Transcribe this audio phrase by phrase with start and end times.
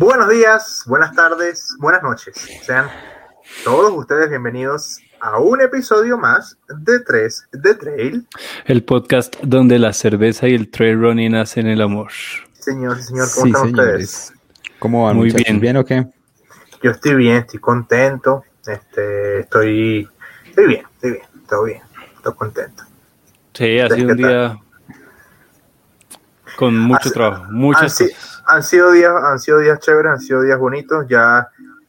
[0.00, 2.34] Buenos días, buenas tardes, buenas noches.
[2.62, 2.88] Sean
[3.64, 8.26] todos ustedes bienvenidos a un episodio más de Tres de Trail.
[8.64, 12.10] El podcast donde la cerveza y el trail running hacen el amor.
[12.58, 14.32] Señor y señor, ¿cómo están ustedes?
[14.78, 15.16] ¿Cómo van?
[15.18, 15.60] Muy bien.
[15.60, 16.06] ¿Bien o qué?
[16.82, 18.42] Yo estoy bien, estoy contento.
[18.66, 20.08] Este, estoy,
[20.46, 21.82] estoy bien, estoy bien, todo bien,
[22.16, 22.84] estoy contento.
[23.52, 24.58] Sí, ha sido un día
[26.56, 28.39] con mucho Ha- trabajo, muchas cosas.
[28.50, 31.06] Han sido días, han sido días chéveres, han sido días bonitos.
[31.08, 31.48] Ya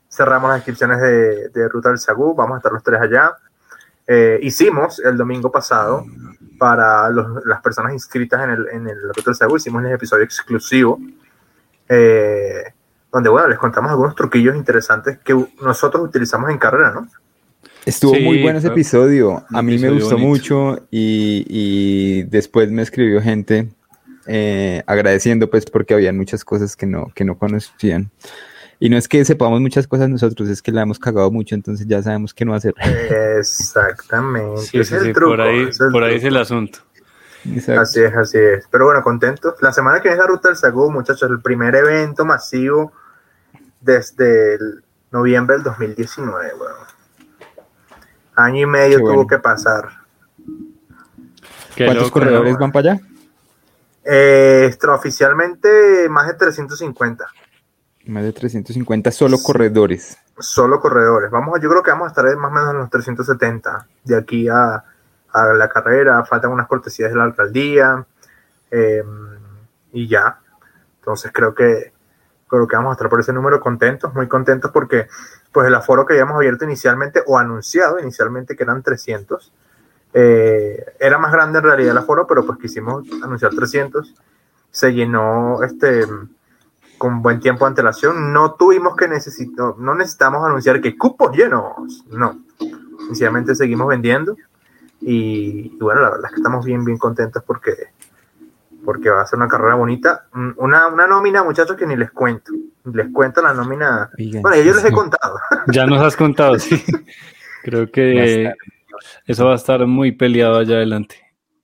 [0.09, 3.33] cerramos las inscripciones de, de Ruta del Sagú, vamos a estar los tres allá.
[4.07, 6.05] Eh, hicimos el domingo pasado
[6.57, 10.23] para los- las personas inscritas en el, en el Ruta del Sagú, hicimos un episodio
[10.23, 10.99] exclusivo
[11.89, 12.63] eh,
[13.11, 17.07] donde, bueno, les contamos algunos truquillos interesantes que nosotros utilizamos en carrera, ¿no?
[17.85, 19.43] Estuvo Sí, muy bueno ese episodio.
[19.51, 20.27] A mí me gustó bonito.
[20.27, 23.69] mucho y, y después me escribió gente
[24.27, 28.11] eh, agradeciendo pues porque habían muchas cosas que no, que no conocían.
[28.79, 31.85] Y no es que sepamos muchas cosas nosotros, es que la hemos cagado mucho, entonces
[31.85, 32.73] ya sabemos qué no hacer.
[33.37, 34.61] Exactamente.
[34.61, 35.31] Sí, ese sí, es el sí, truco.
[35.31, 36.35] por ahí, ese es el por ahí es truco.
[36.35, 36.79] el asunto.
[37.53, 37.81] Exacto.
[37.81, 38.65] Así es, así es.
[38.71, 39.53] Pero bueno, contentos.
[39.61, 42.91] La semana que viene es la Ruta del Sagú, muchachos, el primer evento masivo
[43.79, 46.51] desde el noviembre del 2019.
[46.59, 46.73] weón.
[48.35, 49.27] Año y medio Qué tuvo bueno.
[49.27, 49.89] que pasar.
[51.75, 52.59] Qué ¿Cuántos loco, corredores ¿no?
[52.59, 53.01] van para allá?
[54.03, 57.25] Eh, extraoficialmente, más de 350.
[58.07, 60.17] Más de 350 solo corredores.
[60.39, 61.29] Solo corredores.
[61.29, 64.15] Vamos, a- yo creo que vamos a estar más o menos en los 370 de
[64.17, 64.83] aquí a,
[65.31, 66.25] a la carrera.
[66.25, 68.05] Faltan unas cortesías de la alcaldía
[68.71, 69.03] eh,
[69.93, 70.39] y ya.
[70.99, 71.93] Entonces creo que
[72.47, 75.07] creo que vamos a estar por ese número contentos, muy contentos porque
[75.53, 79.53] pues el aforo que habíamos abierto inicialmente o anunciado inicialmente que eran 300
[80.13, 84.13] eh, era más grande en realidad el aforo, pero pues quisimos anunciar 300.
[84.69, 86.05] Se llenó este
[86.97, 88.31] con buen tiempo de antelación.
[88.31, 92.05] No tuvimos que necesitar, no necesitamos anunciar que cupos llenos.
[92.11, 92.39] No.
[93.07, 94.35] Sencillamente seguimos vendiendo.
[95.01, 97.73] Y, y bueno, la verdad es que estamos bien, bien contentos porque,
[98.85, 100.27] porque va a ser una carrera bonita.
[100.57, 102.51] Una, una nómina, muchachos, que ni les cuento.
[102.93, 104.11] Les cuento la nómina.
[104.19, 105.39] Oigan, Bueno, yo les he contado.
[105.67, 106.83] Ya nos has contado, sí.
[107.63, 108.53] Creo que
[109.25, 111.15] eso va a estar muy peleado allá adelante.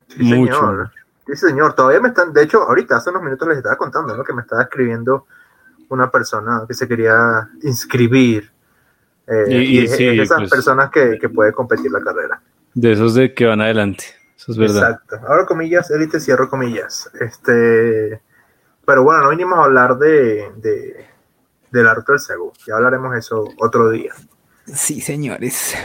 [0.08, 0.54] Sí, Mucho.
[0.54, 0.92] señor.
[1.28, 1.74] Sí, señor.
[1.74, 4.24] Todavía me están, de hecho, ahorita hace unos minutos les estaba contando, ¿no?
[4.24, 5.26] Que me estaba escribiendo
[5.90, 8.52] una persona que se quería inscribir.
[9.28, 12.00] Eh, Y- y, y es- sí, es esas pues- personas que, que puede competir la
[12.02, 12.42] carrera.
[12.74, 14.06] De esos de que van adelante.
[14.38, 14.92] Eso es verdad.
[14.92, 15.20] Exacto.
[15.28, 17.10] Ahora comillas, élite, cierro comillas.
[17.20, 18.22] Este,
[18.86, 21.06] pero bueno, no vinimos a hablar de, de,
[21.72, 22.54] de la ruta del Segú.
[22.66, 24.14] Ya hablaremos eso otro día.
[24.66, 25.76] Sí, señores.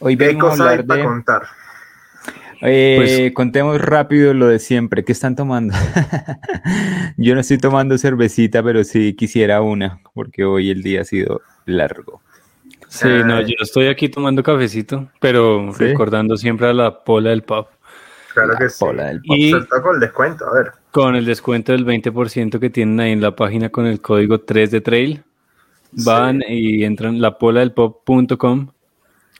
[0.00, 1.06] Hoy ¿Qué vengo a hablar para de...
[1.06, 1.42] contar?
[2.60, 5.04] Eh, Pues- contemos rápido lo de siempre.
[5.04, 5.74] ¿Qué están tomando?
[7.16, 11.40] Yo no estoy tomando cervecita, pero sí quisiera una, porque hoy el día ha sido
[11.66, 12.20] largo.
[12.88, 15.84] Sí, no, yo estoy aquí tomando cafecito, pero ¿Sí?
[15.84, 17.66] recordando siempre a la pola del pub.
[18.32, 18.76] Claro La que sí.
[18.80, 19.36] pola del pop.
[19.36, 20.72] Y con el descuento, a ver.
[20.90, 24.70] con el descuento del 20% que tienen ahí en la página con el código 3
[24.70, 25.22] de trail,
[25.92, 28.68] van y entran lapoladelpop.com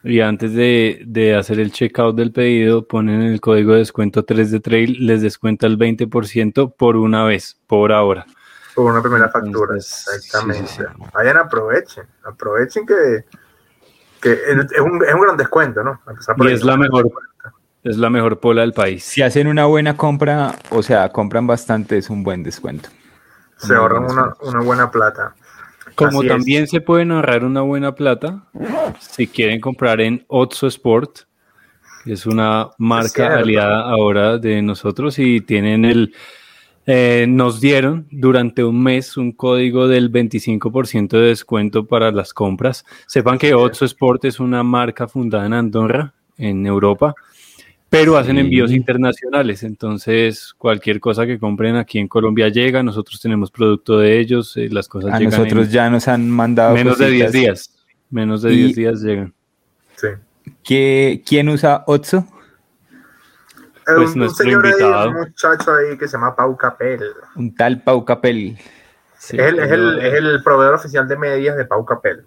[0.03, 4.51] y antes de, de hacer el checkout del pedido ponen el código de descuento 3
[4.51, 8.27] de trail, les descuenta el 20% por una vez, por ahora.
[8.75, 9.77] Por una primera factura.
[9.77, 10.69] Exactamente.
[10.69, 11.05] sí, sí.
[11.13, 12.05] Vayan, aprovechen.
[12.23, 13.25] Aprovechen que,
[14.21, 16.01] que es, un, es un gran descuento, ¿no?
[16.39, 17.11] Y es la mejor,
[17.83, 19.03] es la mejor pola del país.
[19.03, 22.89] Si hacen una buena compra, o sea, compran bastante, es un buen descuento.
[23.57, 25.35] Se ahorran una, una buena plata.
[25.99, 26.33] Como Así es.
[26.33, 28.45] también se pueden ahorrar una buena plata
[29.01, 31.23] si quieren comprar en Otso Sport,
[32.05, 36.15] que es una marca aliada ahora de nosotros y tienen el...
[36.87, 42.85] eh, nos dieron durante un mes un código del 25% de descuento para las compras.
[43.09, 47.17] Sepan que Otso Sport es una marca fundada en Andorra, en Europa,
[47.91, 48.41] pero hacen Sí.
[48.41, 49.63] envíos internacionales.
[49.63, 52.83] Entonces, cualquier cosa que compren aquí en Colombia llega.
[52.83, 56.29] Nosotros tenemos producto de ellos, eh, las cosas A llegan en- nosotros ya nos han
[56.31, 57.33] mandado Menos de 10 cositas.
[57.33, 57.75] días.
[58.11, 59.35] Menos de Y- 10 días llegan.
[59.97, 60.09] Sí.
[60.65, 62.27] ¿Qué- ¿Quién usa Otso?
[63.87, 65.09] Pues un, un nuestro señor ahí, invitado.
[65.11, 67.01] un muchacho ahí que se llama Pau Capel.
[67.37, 68.59] Un tal Pau Capel.
[69.19, 72.23] Sí, es, el, es, el, no, es el proveedor oficial de medias de Pau Capel.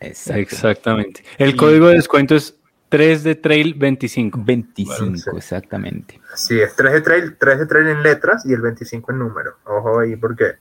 [0.00, 0.40] Exacto.
[0.40, 1.24] Exactamente.
[1.38, 2.56] El código de descuento es
[2.92, 4.38] 3 de Trail 25.
[4.44, 5.30] 25, Sí.
[5.36, 6.20] exactamente.
[6.34, 9.56] Sí, es 3 de trail, 3 de trail en letras y el 25 en número.
[9.64, 10.56] Ojo ahí porque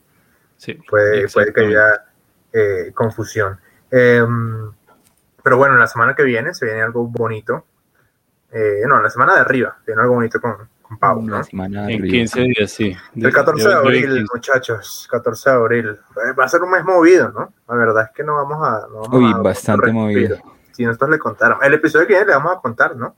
[0.57, 2.05] Sí, puede, puede que haya
[2.53, 3.59] eh, confusión.
[3.91, 4.71] Em,
[5.43, 7.65] pero bueno, la semana que viene se viene algo bonito.
[8.51, 11.43] Eh, no, la semana de arriba viene algo bonito con, con Pau, ¿no?
[11.43, 12.07] semana En arriba.
[12.11, 12.95] 15 días, sí.
[13.15, 15.89] El 14 de Yo- yo- abril, muchachos, 14 de abril.
[15.89, 17.53] Eh, Va a ser un mes movido, ¿no?
[17.67, 18.87] La verdad es que no vamos a...
[18.87, 20.01] no vamos Uy, a- bastante respiro.
[20.05, 20.37] movido.
[20.73, 21.63] Si nosotros le contáramos.
[21.65, 23.15] El episodio que viene le vamos a contar, ¿no?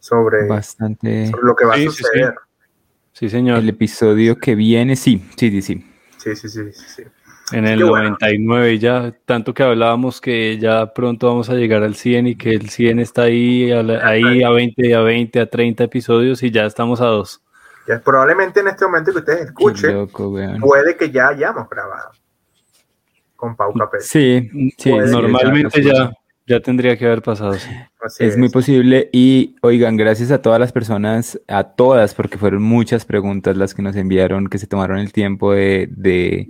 [0.00, 1.28] Sobre, Bastante.
[1.30, 2.02] sobre lo que va Sí, a sí, sí.
[2.04, 2.34] suceder.
[3.12, 3.58] Sí, señor.
[3.58, 5.90] El episodio que viene, sí, sí, sí, sí.
[6.18, 6.84] Sí, sí, sí, sí.
[6.96, 7.02] sí.
[7.52, 8.08] En el Qué bueno.
[8.18, 12.50] 99 ya, tanto que hablábamos que ya pronto vamos a llegar al 100 y que
[12.50, 16.50] el 100 está ahí, a la- ahí a 20, a 20, a 30 episodios y
[16.50, 17.42] ya estamos a dos.
[17.86, 22.12] Ya, probablemente en este momento que ustedes escuchen, loco, puede que ya hayamos grabado
[23.36, 24.00] con Pau Capel.
[24.00, 26.10] Sí, sí, Puede- Normalmente ya,
[26.46, 27.54] ya tendría que haber pasado.
[27.54, 27.70] sí.
[28.02, 32.62] Así Es muy posible y oigan, gracias a todas las personas, a todas, porque fueron
[32.62, 36.48] muchas preguntas las que nos enviaron, que se tomaron el tiempo de, de,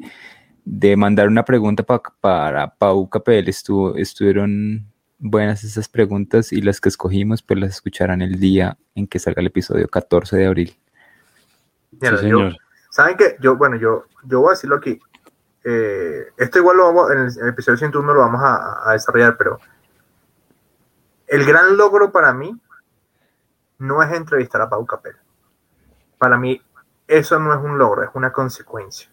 [0.65, 3.49] de mandar una pregunta pa- para Pau Capel.
[3.49, 4.85] Estuvo, estuvieron
[5.21, 9.41] buenas esas preguntas y las que escogimos, pues las escucharán el día en que salga
[9.41, 10.77] el episodio 14 de abril.
[11.93, 12.57] Mira, sí, yo- señor.
[12.91, 14.99] Saben que yo, bueno, yo, yo voy a decirlo aquí.
[15.65, 18.93] Eh, esto igual lo vamos, en el, en el episodio 101 lo vamos a, a
[18.93, 19.59] desarrollar, pero
[21.35, 22.57] el gran logro para mí
[23.79, 25.17] no es entrevistar a Pau Capel.
[26.19, 26.61] Para mí,
[27.09, 29.11] eso no es un logro, es una consecuencia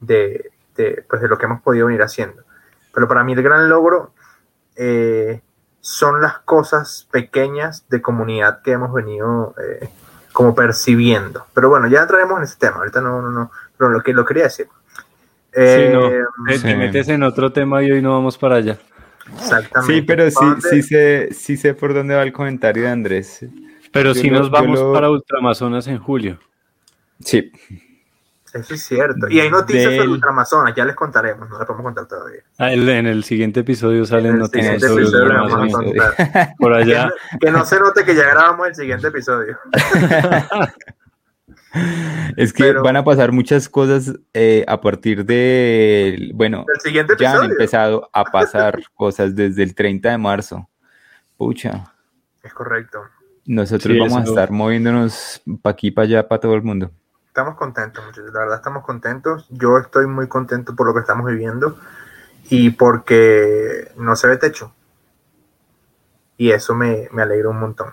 [0.00, 2.42] de, de, pues, de lo que hemos podido venir haciendo.
[2.92, 4.12] Pero para mí el gran logro
[4.76, 5.40] eh,
[5.80, 9.88] son las cosas pequeñas de comunidad que hemos venido eh,
[10.32, 11.46] como percibiendo.
[11.54, 12.76] Pero bueno, ya entraremos en ese tema.
[12.76, 14.68] Ahorita no, no, no, pero lo que lo quería decir.
[15.52, 16.08] Eh, no.
[16.46, 16.62] Te, Sí.
[16.62, 18.78] te metes en otro tema y hoy no vamos para allá.
[19.34, 19.94] Exactamente.
[19.94, 23.44] Sí, pero sí, sí sé, sí sé por dónde va el comentario de Andrés.
[23.92, 26.38] Pero si lo- nos vamos lo- para Ultramazonas en julio.
[27.20, 27.50] Sí,
[28.52, 29.28] Eso es cierto.
[29.28, 32.40] Y hay noticias Del- sobre Ultramazonas, ya les contaremos, no les podemos contar todavía.
[32.58, 36.14] Ah, el- en el siguiente episodio En salen el noticias siguiente sobre Ultramazonas.
[36.58, 37.06] Por Que allá.
[37.06, 39.58] no, que no se note que ya grabamos el siguiente episodio.
[42.36, 47.14] es que Pero- van a pasar muchas cosas eh, a partir de, bueno, El siguiente
[47.18, 50.68] ya han empezado a pasar cosas desde el 30 de marzo.
[51.36, 51.92] Pucha,
[52.42, 53.02] Es correcto.
[53.44, 56.90] nosotros Sí, vamos a estar moviéndonos para aquí, para allá, para todo el mundo.
[57.28, 58.32] Estamos contentos, muchachos.
[58.32, 59.46] La verdad, estamos contentos.
[59.50, 61.78] Yo estoy muy contento por lo que estamos viviendo
[62.48, 64.72] y porque no se ve techo.
[66.38, 67.88] Y eso me, me alegra un montón.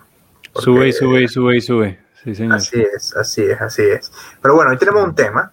[0.54, 2.00] Porque Sube y sube y sube y sube.
[2.52, 4.12] Así es, así es, así es.
[4.42, 5.52] Pero bueno, hoy tenemos un tema.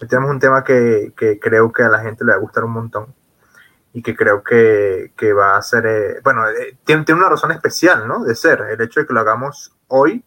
[0.00, 2.64] Hoy tenemos un tema que, que creo que a la gente le va a gustar
[2.64, 3.14] un montón.
[3.92, 5.86] Y que creo que, que va a ser.
[5.86, 8.24] eh, bueno, eh, tiene, tiene una razón especial, ¿no?
[8.24, 8.60] De ser.
[8.70, 10.24] El hecho de que lo hagamos hoy,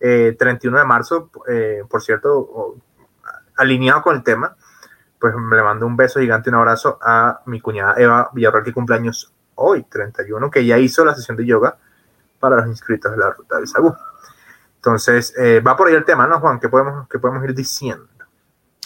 [0.00, 2.76] eh, 31 de marzo, eh, por cierto,
[3.56, 4.56] alineado con el tema,
[5.20, 9.32] pues le mando un beso gigante, un abrazo a mi cuñada Eva Villarreal, que cumpleaños
[9.54, 11.78] hoy, 31, que ya hizo la sesión de yoga
[12.38, 13.94] para los inscritos de la ruta del Sagú.
[14.76, 16.60] Entonces, eh, va por ahí el tema, ¿no, Juan?
[16.60, 18.06] ¿Qué podemos, qué podemos ir diciendo?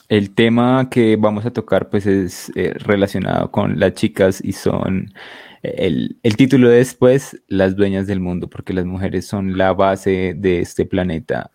[0.08, 5.12] El tema que vamos a tocar pues es eh, relacionado con las chicas y son
[5.62, 10.34] el, el título de después las dueñas del mundo, porque las mujeres son la base
[10.36, 11.50] de este planeta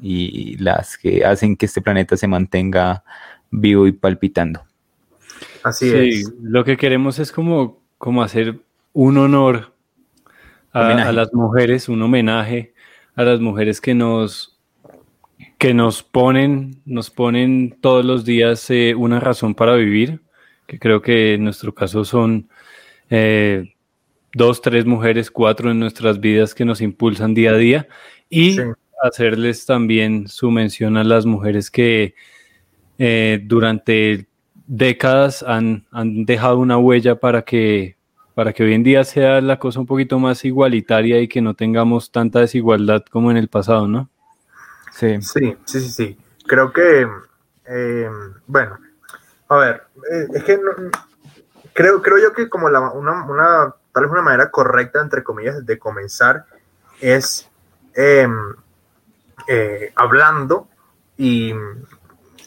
[0.00, 3.02] y las que hacen que este planeta se mantenga
[3.50, 4.62] vivo y palpitando.
[5.62, 6.32] Así Sí, es.
[6.40, 8.58] lo que queremos es como, como hacer
[8.92, 9.72] un honor
[10.72, 12.72] a las mujeres, un homenaje
[13.18, 14.56] a las mujeres que nos
[15.58, 20.20] que nos ponen, nos ponen todos los días eh, una razón para vivir,
[20.68, 22.48] que creo que en nuestro caso son
[23.10, 23.74] eh,
[24.34, 27.88] dos, tres mujeres, cuatro en nuestras vidas que nos impulsan día a día
[28.30, 28.62] y Sí.
[29.02, 32.14] hacerles también su mención a las mujeres que
[32.98, 34.28] eh, durante
[34.68, 37.96] décadas han, han dejado una huella para que,
[38.38, 41.54] para que hoy en día sea la cosa un poquito más igualitaria y que no
[41.54, 44.08] tengamos tanta desigualdad como en el pasado, ¿no?
[44.92, 45.20] Sí.
[45.22, 46.18] Sí, sí, sí, sí.
[46.46, 47.08] Creo que,
[47.66, 48.08] eh,
[48.46, 48.78] bueno,
[49.48, 50.70] a ver, eh, es que no-
[51.72, 55.66] creo, creo yo que como la, una, una, tal vez una manera correcta, entre comillas,
[55.66, 56.44] de comenzar
[57.00, 57.50] es
[57.96, 58.28] eh,
[59.48, 60.68] eh, hablando
[61.16, 61.52] y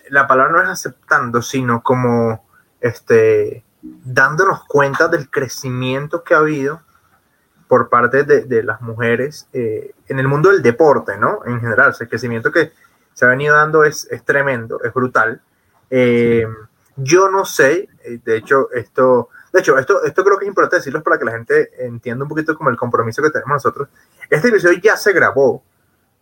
[0.10, 2.45] la palabra no es aceptando, sino como
[2.79, 6.82] este, dándonos cuenta del crecimiento que ha habido
[7.68, 11.40] por parte de, de las mujeres eh, en el mundo del deporte, ¿no?
[11.46, 12.74] En general, o sea, el crecimiento que
[13.14, 15.42] se ha venido dando es, es tremendo, es brutal.
[15.90, 16.46] Eh,
[16.98, 20.76] Yo no sé, eh, de hecho, esto, de hecho, esto, esto creo que es importante
[20.78, 23.88] decirlo para que la gente entienda un poquito como el compromiso que tenemos nosotros.
[24.30, 25.64] Este episodio ya se grabó,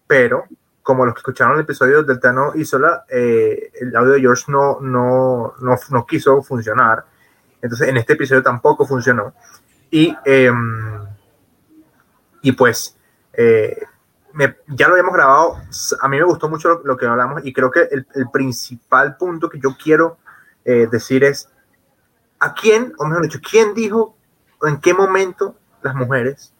[0.07, 0.45] pero
[0.83, 4.79] como los que escucharon el episodio del Tano Isola, eh, el audio de George no,
[4.81, 7.05] no, no, no quiso funcionar.
[7.61, 9.33] Entonces, en este episodio tampoco funcionó.
[9.91, 10.51] Y, eh,
[12.41, 12.95] y pues,
[13.33, 13.77] eh,
[14.33, 15.57] me, ya lo habíamos grabado,
[16.01, 19.17] a mí me gustó mucho lo, lo que hablamos y creo que el, el principal
[19.17, 20.17] punto que yo quiero
[20.65, 21.49] eh, decir es,
[22.39, 24.15] ¿a quién, o mejor dicho, quién dijo
[24.61, 26.53] en qué momento las mujeres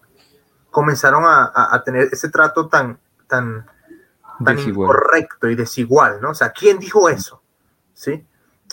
[0.71, 3.65] comenzaron a, a, a tener ese trato tan, tan,
[4.43, 4.89] tan Desigual.
[4.89, 6.31] incorrecto y desigual, ¿no?
[6.31, 7.41] O sea, ¿quién dijo eso?
[7.93, 8.25] ¿Sí?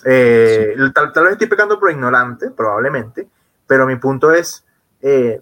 [0.04, 3.26] Eh, Tal, tal vez estoy pecando por ignorante, probablemente,
[3.66, 4.64] pero mi punto es,
[5.02, 5.40] eh,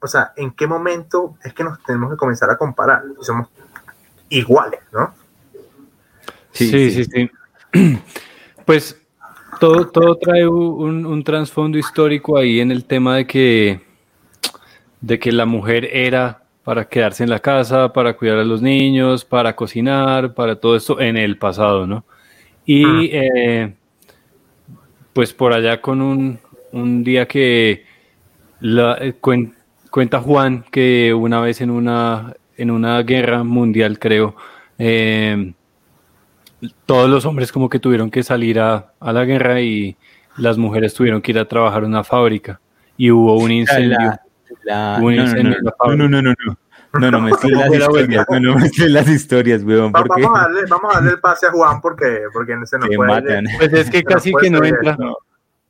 [0.00, 3.02] o sea, ¿en qué momento es que nos tenemos que comenzar a comparar?
[3.20, 3.48] Somos
[4.28, 5.14] iguales, ¿no?
[6.52, 7.30] Sí, Sí, sí, sí.
[8.64, 8.98] Pues
[9.60, 13.82] todo, todo trae un, un trasfondo histórico ahí en el tema de que,
[15.02, 19.24] de que la mujer era para quedarse en la casa, para cuidar a los niños,
[19.24, 22.04] para cocinar, para todo esto en el pasado, ¿no?
[22.64, 23.74] Y eh,
[25.14, 26.38] pues por allá con un,
[26.72, 27.84] un día que
[28.60, 29.54] la, eh, cuen-
[29.90, 34.36] cuenta Juan que una vez en una, en una guerra mundial, creo,
[34.78, 35.52] eh,
[36.86, 39.96] todos los hombres como que tuvieron que salir a, a la guerra y
[40.36, 42.60] las mujeres tuvieron que ir a trabajar en una fábrica
[42.96, 43.96] y hubo un incendio.
[43.98, 44.20] La-
[44.64, 46.02] la- Un no, no, incendio no, en la no, fábrica.
[46.04, 46.58] no, no, no, no.
[47.00, 50.42] No, no mezcles las historias, no, no mezcles las historias, weón, Va- porque vamos, a
[50.42, 53.10] darle, vamos a darle el pase a Juan porque, porque se nos te puede...
[53.10, 53.44] matan.
[53.58, 54.96] Pues es que casi que no entra.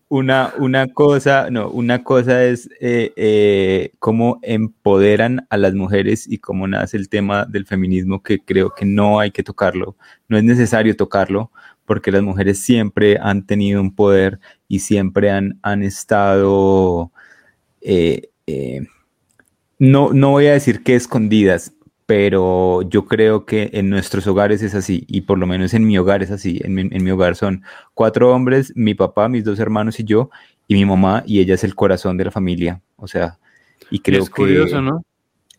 [0.08, 6.38] Una, una cosa, no, una cosa es eh, eh, cómo empoderan a las mujeres y
[6.38, 9.96] cómo nace el tema del feminismo, que creo que no hay que tocarlo,
[10.28, 11.50] no es necesario tocarlo,
[11.84, 14.38] porque las mujeres siempre han tenido un poder
[14.68, 17.10] y siempre han, han estado,
[17.80, 18.86] eh, eh,
[19.90, 21.72] no, no voy a decir que escondidas,
[22.06, 25.96] pero yo creo que en nuestros hogares es así, y por lo menos en mi
[25.98, 26.60] hogar es así.
[26.64, 27.62] En mi, en mi hogar son
[27.94, 30.30] cuatro hombres, mi papá, mis dos hermanos y yo,
[30.68, 32.82] y mi mamá, y ella es el corazón de la familia.
[32.96, 33.38] O sea,
[33.90, 35.02] y creo es curioso, que ¿no?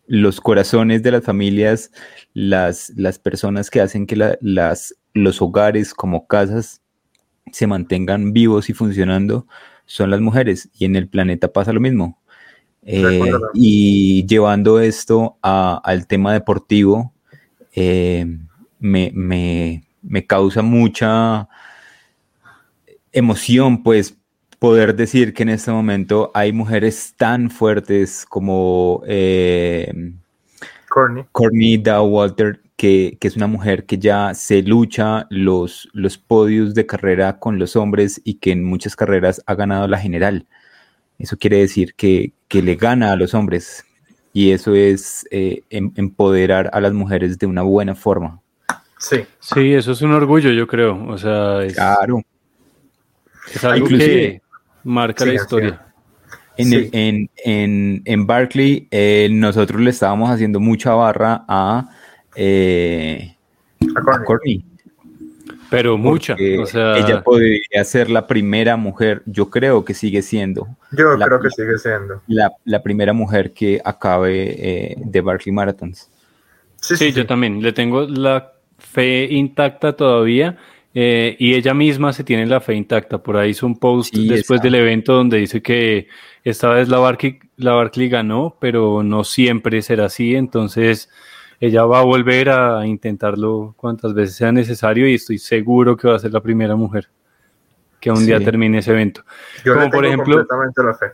[0.06, 1.90] los corazones de las familias,
[2.32, 6.80] las, las personas que hacen que la- las, los hogares como casas
[7.52, 9.46] se mantengan vivos y funcionando,
[9.84, 10.68] son las mujeres.
[10.78, 12.20] Y en el planeta pasa lo mismo.
[12.88, 13.20] Eh,
[13.52, 17.12] y llevando esto a- al tema deportivo,
[17.74, 18.24] eh,
[18.78, 21.48] me, me- me causa mucha
[23.12, 24.16] emoción, pues,
[24.58, 29.92] poder decir que en este momento hay mujeres tan fuertes como eh.
[31.32, 36.86] Courtney Walter, que, que es una mujer que ya se lucha los, los podios de
[36.86, 40.46] carrera con los hombres y que en muchas carreras ha ganado la general.
[41.18, 43.84] Eso quiere decir que, que le gana a los hombres
[44.32, 48.40] y eso es eh, em- empoderar a las mujeres de una buena forma.
[48.98, 49.24] Sí.
[49.40, 51.06] Sí, eso es un orgullo, yo creo.
[51.08, 52.22] O sea, es, Claro.
[53.54, 54.42] es algo Inclusive- que
[54.84, 55.82] marca la historia.
[56.58, 56.74] En, Sí.
[56.74, 61.88] el- en, en, en Barclay, eh, nosotros le estábamos haciendo mucha barra a,
[62.34, 63.36] eh,
[63.94, 64.64] A a Courtney.
[65.70, 66.34] Pero mucha.
[66.34, 71.16] porque O sea, ella podría ser la primera mujer, yo creo que sigue siendo Yo
[71.16, 72.22] la- creo que sigue siendo.
[72.28, 76.10] la, la primera mujer que acabe eh, de Barclay Marathons.
[76.80, 77.26] Sí, Sí, sí, yo sí.
[77.28, 80.56] también le tengo la fe intacta todavía
[80.94, 83.18] eh, y ella misma se tiene la fe intacta.
[83.18, 86.08] Por ahí hizo un post Sí, después del evento donde dice que
[86.44, 90.36] esta vez la Barclay, la Barclay ganó, pero no siempre será así.
[90.36, 91.10] Entonces
[91.60, 96.16] ella va a volver a intentarlo cuantas veces sea necesario y estoy seguro que va
[96.16, 97.08] a ser la primera mujer
[98.00, 99.22] que un día termine ese evento.
[99.64, 101.06] Yo como le por ejemplo- completamente la fe.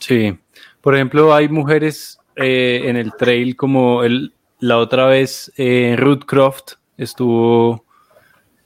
[0.00, 0.38] Sí,
[0.80, 6.24] por ejemplo, hay mujeres eh, en el trail como el, la otra vez eh, Ruth
[6.26, 7.84] Croft estuvo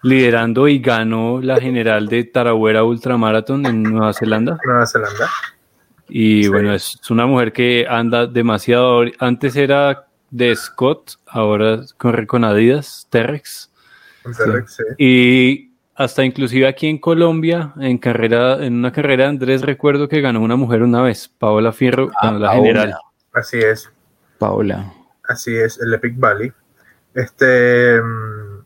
[0.02, 4.58] liderando y ganó la general de Tarawera Ultramarathon en Nueva Zelanda.
[4.64, 5.28] Nueva Zelanda.
[6.08, 6.48] Y Sí.
[6.48, 9.02] bueno, es, es una mujer que anda demasiado.
[9.18, 13.70] Antes era de Scott, ahora corre con Adidas, T-Rex.
[14.24, 14.82] En Telex, sí.
[14.98, 20.40] Y hasta inclusive aquí en Colombia, en carrera, en una carrera, Andrés recuerdo que ganó
[20.40, 22.62] una mujer una vez, Paola Fierro, ganó la Paola.
[22.62, 22.94] general.
[23.34, 23.92] Así es.
[24.38, 24.92] Paola.
[25.28, 26.52] Así es, el Epic Valley.
[27.14, 28.00] Este.
[28.00, 28.64] mm,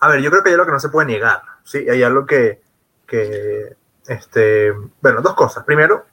[0.00, 1.42] A ver, yo creo que hay algo que no se puede negar.
[1.64, 2.62] Sí, hay algo que.
[3.06, 4.72] que este,
[5.02, 5.64] bueno, dos cosas.
[5.64, 6.06] Primero,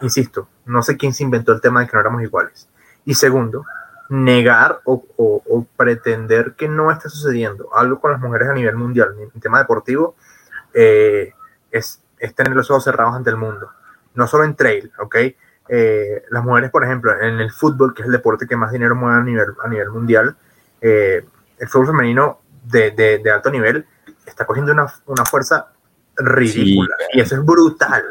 [0.00, 2.68] insisto, no sé quién se inventó el tema de que no éramos iguales.
[3.10, 3.64] Y segundo,
[4.08, 8.76] negar o, o- o pretender que no está sucediendo algo con las mujeres a nivel
[8.76, 10.14] mundial, en tema deportivo,
[10.74, 11.32] eh,
[11.70, 13.70] es, es tener los ojos cerrados ante el mundo.
[14.14, 15.16] No solo en trail, ¿ok?
[15.68, 18.94] Eh, las mujeres, por ejemplo, en el fútbol, que es el deporte que más dinero
[18.96, 20.36] mueve a nivel, a nivel mundial,
[20.80, 21.24] eh,
[21.58, 23.86] el fútbol femenino de, de- de alto nivel
[24.26, 25.68] está cogiendo una, una fuerza
[26.16, 26.94] ridícula.
[26.98, 27.18] Sí.
[27.18, 28.04] y eso es brutal.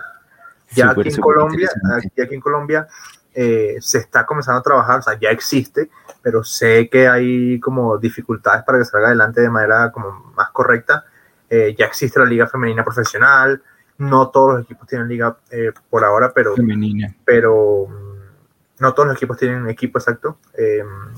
[0.72, 2.88] Ya aquí en Colombia, aquí, aquí en Colombia,
[3.34, 5.90] eh, se está comenzando a trabajar, o sea, ya existe,
[6.22, 11.06] pero sé que hay como dificultades para que salga adelante de manera como más correcta.
[11.50, 13.62] Eh, ya existe la liga femenina profesional,
[13.98, 17.14] no todos los equipos tienen liga eh, por ahora, pero, Femenina.
[17.26, 20.38] pero mm, no todos los equipos tienen equipo exacto,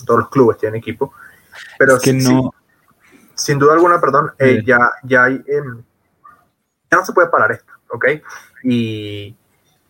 [0.06, 1.14] todos los clubes tienen equipo,
[1.78, 2.54] pero Es que sí- no.
[3.36, 4.32] sin duda alguna, perdón,
[4.66, 5.84] ya, ya hay, em,
[6.90, 8.06] ya no se puede parar esto, ¿ok?
[8.64, 9.36] Y,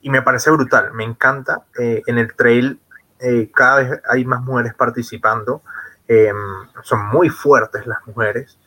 [0.02, 1.66] y me parece brutal, me encanta.
[1.80, 2.80] eh, en el trail
[3.20, 5.62] eh, cada vez hay más mujeres participando,
[6.08, 6.36] em,
[6.84, 8.58] son muy fuertes las mujeres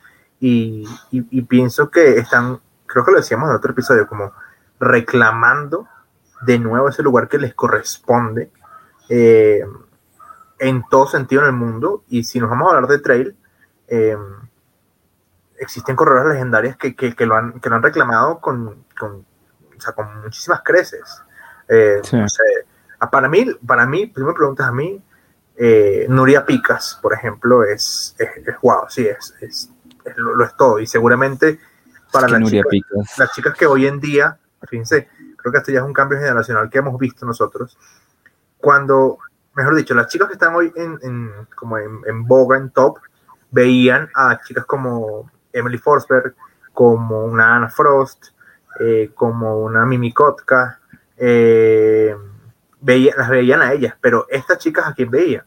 [0.40, 4.32] y, y- pienso que están, creo que lo decíamos en otro episodio, como
[4.78, 5.88] reclamando
[6.42, 8.50] de nuevo ese lugar que les corresponde
[9.08, 9.64] eh,
[10.58, 12.04] en todo sentido en el mundo.
[12.08, 13.36] Y si nos vamos a hablar de trail,
[13.88, 14.16] eh,
[15.58, 18.84] existen corredoras legendarias que, que- que lo, han, que lo han reclamado con,
[19.76, 21.22] o sea, con muchísimas creces.
[21.68, 22.16] Eh, Sí.
[22.16, 22.42] no sé,
[23.10, 25.02] para mí, para mí, si me preguntas a mí,
[25.56, 29.70] eh, Nuria Picas, por ejemplo, es, es, es wow, sí, es, es,
[30.16, 30.78] lo, lo es todo.
[30.80, 31.60] Y seguramente
[32.12, 33.18] para las chicas, Picas.
[33.18, 34.38] las chicas que hoy en día,
[34.68, 37.76] fíjense, creo que esto ya es un cambio generacional que hemos visto nosotros,
[38.58, 39.18] cuando,
[39.54, 42.98] mejor dicho, las chicas que están hoy en, en- como en, en boga, en top,
[43.50, 46.34] veían a chicas como Emily Forsberg,
[46.72, 48.28] como una Anna Frost,
[48.80, 50.80] eh, como una Mimi Kotka,
[51.16, 52.14] eh,
[52.80, 55.44] veía- las veían a ellas, pero estas chicas a quién veían?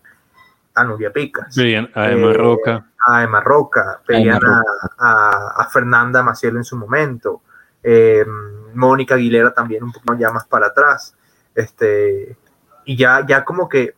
[0.76, 2.86] A Nuria Picas Veían a Emma Eh, Roca.
[3.08, 4.62] a Emma Roca, veían a,
[4.98, 7.42] a- a Fernanda Maciel en su momento,
[7.84, 8.26] eh,
[8.74, 11.16] Mónica Aguilera también un poco ya más para atrás,
[11.56, 12.38] este,
[12.86, 13.96] y ya, ya como que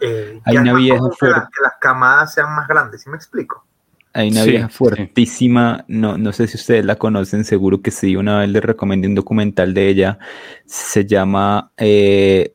[0.00, 3.64] eh, Hay ya una vieja que, que las camadas sean más grandes, ¿sí me explico?
[4.12, 4.74] Hay una Sí, vieja sí.
[4.74, 9.06] fuertísima, no, no sé si ustedes la conocen, seguro que sí, una vez les recomendé
[9.06, 10.18] un documental de ella,
[10.66, 12.54] se llama eh,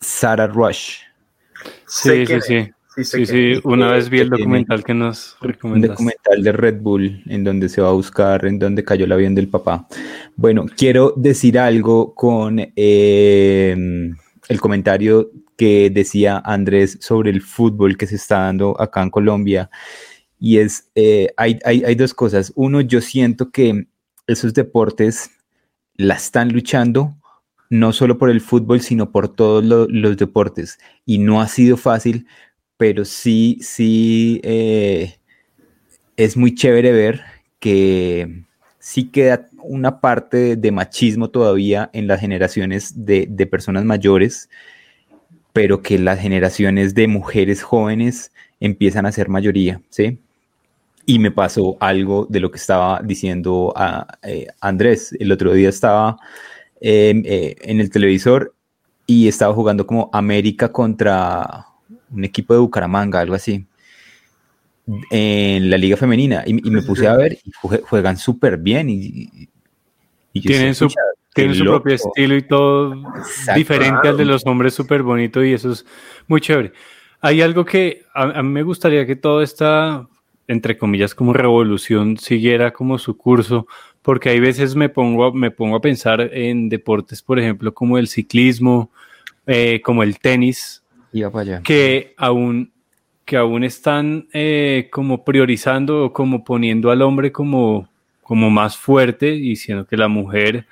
[0.00, 0.98] Sarah Rush,
[1.86, 2.70] Sí, sí, es, sí.
[2.96, 5.92] sí Sí, sí, una que- vez vi el documental que nos un recomendaste.
[5.92, 9.34] documental de Red Bull en donde se va a buscar en donde cayó el avión
[9.34, 9.86] del papá.
[10.36, 13.76] Bueno, quiero decir algo con eh,
[14.48, 19.70] el comentario que decía Andrés sobre el fútbol que se está dando acá en Colombia.
[20.44, 22.52] Y es, eh, hay, hay, dos cosas.
[22.56, 23.86] Uno, yo siento que
[24.26, 25.30] esos deportes
[25.94, 27.14] la están luchando
[27.70, 30.80] no solo por el fútbol, sino por todos lo- los deportes.
[31.06, 32.26] Y no ha sido fácil,
[32.76, 35.14] pero sí, sí, eh,
[36.16, 37.20] es muy chévere ver
[37.60, 38.42] que
[38.80, 44.50] sí queda una parte de, de machismo todavía en las generaciones de, de personas mayores,
[45.52, 50.18] pero que las generaciones de mujeres jóvenes empiezan a ser mayoría, ¿sí?
[51.04, 55.12] Y me pasó algo de lo que estaba diciendo a, eh, Andrés.
[55.18, 56.16] El otro día estaba
[56.80, 58.54] eh, eh, en el televisor
[59.06, 61.66] y estaba jugando como América contra
[62.10, 63.66] un equipo de Bucaramanga, algo así,
[65.10, 66.42] en la liga femenina.
[66.46, 68.90] Y, y me puse a ver y jue- juegan súper bien.
[68.90, 69.48] Y,
[70.32, 71.00] y- Tienen su- "Pucha,
[71.34, 72.08] Tiene qué su propio loco".
[72.08, 73.58] estilo y todo Exacto.
[73.58, 75.84] diferente al de los hombres, súper bonito y eso es
[76.26, 76.72] muy chévere.
[77.20, 80.08] Hay algo que a, a mí me gustaría que toda esta,
[80.48, 83.66] entre comillas, como revolución siguiera como su curso,
[84.02, 87.98] porque hay veces me pongo, a- me pongo a pensar en deportes, por ejemplo, como
[87.98, 88.90] el ciclismo,
[89.46, 91.60] eh, como el tenis, Iba para allá.
[91.62, 92.72] que aún,
[93.24, 97.88] que aún están eh, como priorizando o como poniendo al hombre como,
[98.22, 100.66] como más fuerte y siendo que la mujer,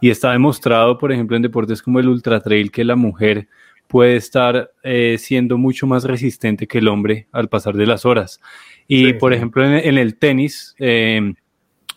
[0.00, 3.48] y está demostrado, por ejemplo, en deportes como el ultra trail, que la mujer
[3.88, 8.38] puede estar eh, siendo mucho más resistente que el hombre al pasar de las horas.
[8.88, 11.34] Y, Sí, por ejemplo, en, en el tenis, eh,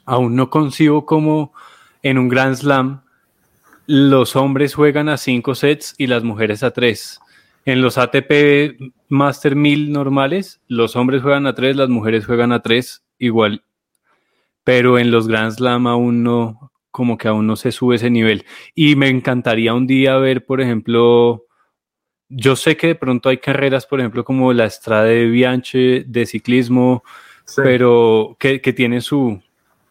[0.05, 1.53] aún no concibo como
[2.03, 3.01] en un Grand Slam
[3.87, 7.19] los hombres juegan a cinco sets y las mujeres a tres.
[7.65, 12.61] En los ATP Master 1000 normales, los hombres juegan a tres, las mujeres juegan a
[12.61, 13.63] tres, igual.
[14.63, 18.45] Pero en los Grand Slam aún no, como que aún no se sube ese nivel.
[18.75, 21.43] Y me encantaría un día ver, por ejemplo,
[22.31, 26.25] yo sé que de pronto hay carreras, por ejemplo, como la Estrada de Bianche de
[26.25, 27.03] ciclismo,
[27.45, 27.61] Sí.
[27.63, 29.41] pero que, que tiene su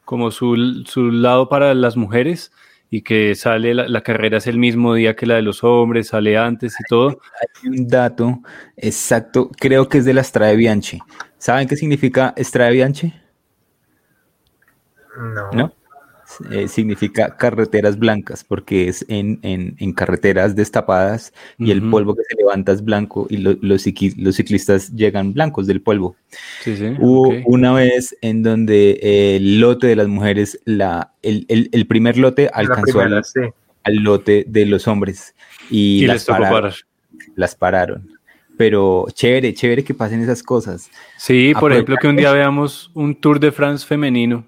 [0.04, 2.52] como su, su lado para las mujeres
[2.90, 6.08] y que sale la, la carrera es el mismo día que la de los hombres,
[6.08, 7.20] sale antes y todo.
[7.40, 8.40] Hay un dato
[8.76, 10.98] exacto, creo que es de la Strade Bianchi.
[11.38, 13.12] ¿Saben qué significa Strade Bianchi?
[15.34, 15.50] no.
[15.52, 15.72] ¿No?
[16.50, 22.22] Eh, significa carreteras blancas, porque es en, en- en carreteras destapadas y el polvo que
[22.28, 23.84] se levanta es blanco y lo- los,
[24.16, 26.14] los ciclistas llegan blancos del polvo.
[26.62, 26.94] Sí, sí.
[26.98, 29.00] Hubo una vez en donde
[29.36, 33.40] el lote de las mujeres, la, el, el- el primer lote alcanzó primera, al, sí.
[33.84, 35.34] al lote de los hombres
[35.68, 36.74] y, Y las les tocó pararon, parar.
[37.34, 38.10] las pararon.
[38.56, 40.90] Pero chévere, chévere que pasen esas cosas.
[41.16, 44.44] Sí, por Aprovechar ejemplo, que un día veamos un Tour de France femenino.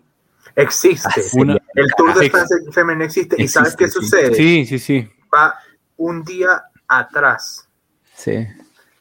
[0.54, 1.08] Existe.
[1.32, 3.36] Una- El Tour de Francia femenino existe.
[3.40, 3.98] ¿Y sabes Existe, qué sí.
[3.98, 4.34] sucede?
[4.34, 5.10] Sí, sí, sí.
[5.34, 5.54] Va
[5.96, 7.68] un día atrás
[8.14, 8.46] Sí.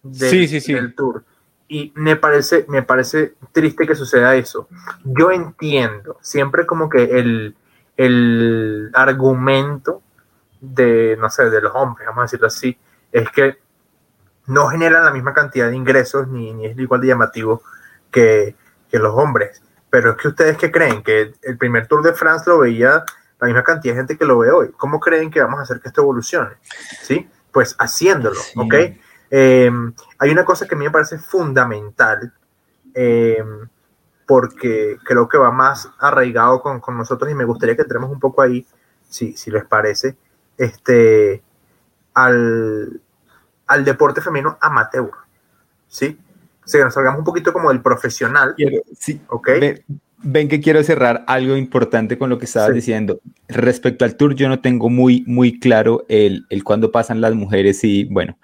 [0.04, 0.74] del, Sí, sí, sí.
[0.74, 1.24] del Tour.
[1.68, 4.68] Y me parece, me parece triste que suceda eso.
[5.04, 7.56] Yo entiendo, siempre como que el,
[7.98, 10.02] el argumento
[10.60, 12.78] de, no sé, de los hombres, vamos a decirlo así,
[13.12, 13.58] es que
[14.48, 17.62] no generan la misma cantidad de ingresos ni, ni es igual de llamativo
[18.12, 18.56] que,
[18.90, 19.62] que los hombres.
[19.92, 23.04] Pero es que ustedes que creen que el primer Tour de France lo veía
[23.40, 24.72] la misma cantidad de gente que lo ve hoy.
[24.78, 26.56] ¿Cómo creen que vamos a hacer que esto evolucione?
[27.04, 27.30] ¿Sí?
[27.52, 28.54] Pues haciéndolo, Sí.
[28.56, 28.74] ¿ok?
[29.30, 29.72] Eh,
[30.18, 32.34] hay una cosa que a mí me parece fundamental,
[32.94, 33.44] eh,
[34.26, 38.20] porque creo que va más arraigado con, con nosotros y me gustaría que entremos un
[38.20, 38.66] poco ahí,
[39.10, 40.16] si, si les parece,
[40.58, 41.44] este,
[42.14, 43.02] al,
[43.68, 45.12] al deporte femenino amateur,
[45.88, 46.18] ¿sí?
[46.70, 49.50] Que nos salgamos un poquito como del profesional, Quiero- sí, ¿ok?
[49.60, 49.84] Ven,
[50.24, 52.76] ven que quiero cerrar algo importante con lo que estabas Sí.
[52.76, 53.20] diciendo.
[53.48, 57.84] Respecto al tour, yo no tengo muy, muy claro el, el cuándo pasan las mujeres
[57.84, 58.38] y bueno,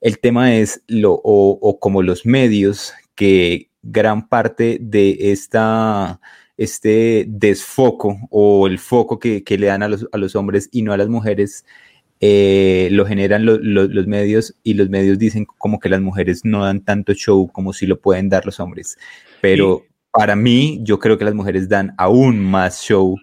[0.00, 6.20] el tema es lo, o, o como los medios que gran parte de esta,
[6.56, 10.82] este desfoco o el foco que, que le dan a los, a los hombres y
[10.82, 11.64] no a las mujeres
[12.20, 16.44] eh, lo generan lo- lo- los medios y los medios dicen como que las mujeres
[16.44, 18.98] no dan tanto show como si lo pueden dar los hombres.
[19.40, 23.16] Pero para mí, yo creo que las mujeres dan aún más show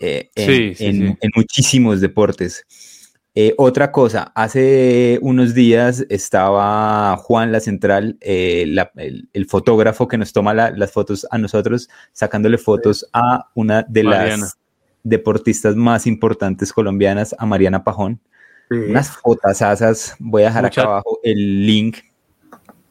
[0.00, 1.18] eh, en, Sí, sí, en- sí.
[1.20, 2.64] en muchísimos deportes.
[3.34, 10.08] Eh, otra cosa, hace unos días estaba Juan La Central, eh, la- el, el fotógrafo
[10.08, 14.36] que nos toma la- las fotos a nosotros, sacándole fotos a una de Mariana.
[14.38, 14.58] las
[15.02, 18.20] deportistas más importantes colombianas, a Mariana Pajón.
[18.70, 18.76] Sí.
[18.76, 21.96] Unas fotasasas, voy a dejar Mucha- acá abajo el link.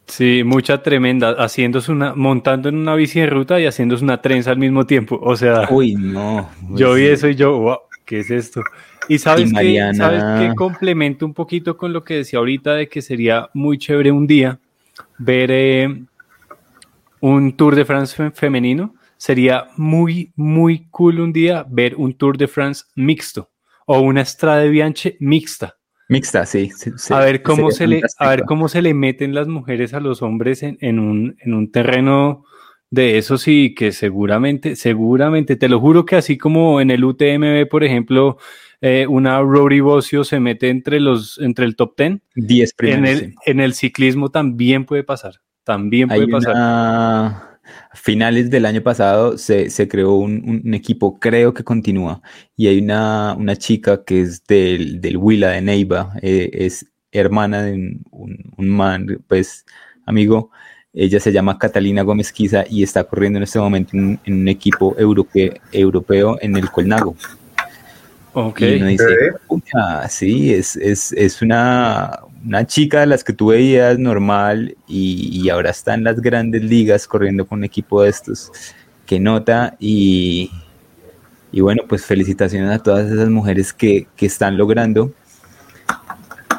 [0.08, 4.50] Sí, mucha tremenda, haciéndose una, montando en una bici de ruta y haciéndose una trenza
[4.52, 5.20] al mismo tiempo.
[5.22, 6.50] O sea, Uy, no.
[6.72, 8.62] yo vi pues, eso y yo, wow, ¿qué es esto?
[9.08, 12.90] Y sabes Y que, sabes que complemento un poquito con lo que decía ahorita de
[12.90, 14.58] que sería muy chévere un día
[15.20, 16.04] ver eh,
[17.20, 18.94] un Tour de France fe- femenino.
[19.20, 23.52] Sería muy, muy cool un día ver un Tour de France mixto
[23.86, 25.76] o una Strade Bianche mixta.
[26.08, 26.72] Mixta, sí.
[26.74, 29.94] sí, sí, a ver cómo se le, a ver cómo se le meten las mujeres
[29.94, 32.46] a los hombres en, en un, en un terreno
[32.90, 37.68] de esos y que seguramente, seguramente, te lo juro que así como en el UTMB,
[37.70, 38.38] por ejemplo,
[38.80, 43.10] eh, una Rory Bossio se mete entre los, entre el top 10, 10 en primeros.
[43.10, 43.36] el, sí.
[43.48, 46.56] en el ciclismo también puede pasar, también puede Hay pasar.
[46.56, 47.49] una...
[47.92, 52.22] A finales del año pasado se, se creó un, un- equipo, creo que continúa,
[52.56, 57.64] y hay una, una chica que es del, del Huila de Neiva, eh, es hermana
[57.64, 59.66] de un, un- un man, pues
[60.06, 60.52] amigo,
[60.94, 64.48] ella se llama Catalina Gómez Quiza y está corriendo en este momento en, en un
[64.48, 67.16] equipo europeo, europeo en el Colnago.
[68.34, 68.62] Ok.
[68.62, 69.42] Y uno dice, Ok.
[69.48, 75.50] "Pucha, sí, es, es, es una, una chica de las que tú veías normal y,
[75.50, 78.52] ahora está en las grandes ligas corriendo con un equipo de estos.
[79.06, 80.52] Que nota y,
[81.52, 85.12] y bueno, pues felicitaciones a todas esas mujeres que, que están logrando.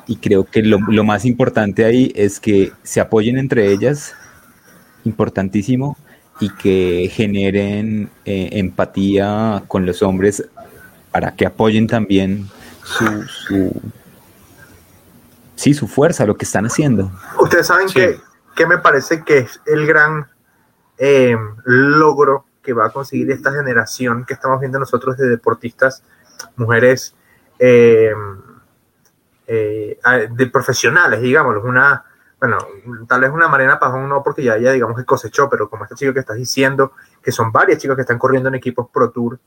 [0.06, 4.14] Y creo que lo, lo más importante ahí es que se apoyen entre ellas,
[5.04, 5.96] importantísimo,
[6.40, 10.42] y que generen eh, empatía con los hombres
[11.12, 12.48] para que apoyen también
[12.82, 13.72] su,
[15.60, 17.10] sí, su fuerza, lo que están haciendo.
[17.38, 17.94] Ustedes saben Sí.
[17.94, 18.20] que,
[18.56, 20.26] que me parece que es el gran
[20.96, 26.02] eh, logro que va a conseguir esta generación que estamos viendo nosotros de deportistas,
[26.56, 27.14] mujeres
[27.58, 28.12] eh,
[29.46, 29.98] eh,
[30.30, 32.04] de profesionales, digamos, una,
[32.38, 32.58] bueno,
[33.06, 35.96] tal vez una Mariana Pajón no, porque ya ella, digamos, que cosechó, pero como este
[35.96, 36.92] chico que estás diciendo,
[37.22, 39.38] que son varias chicas que están corriendo en equipos Pro Tour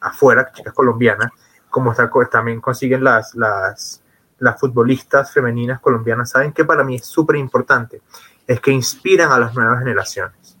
[0.00, 1.30] afuera, chicas colombianas,
[1.68, 4.02] como está, también consiguen las, las,
[4.40, 8.02] las futbolistas femeninas colombianas, saben que para mí es súper importante,
[8.46, 10.58] es que inspiran a las nuevas generaciones,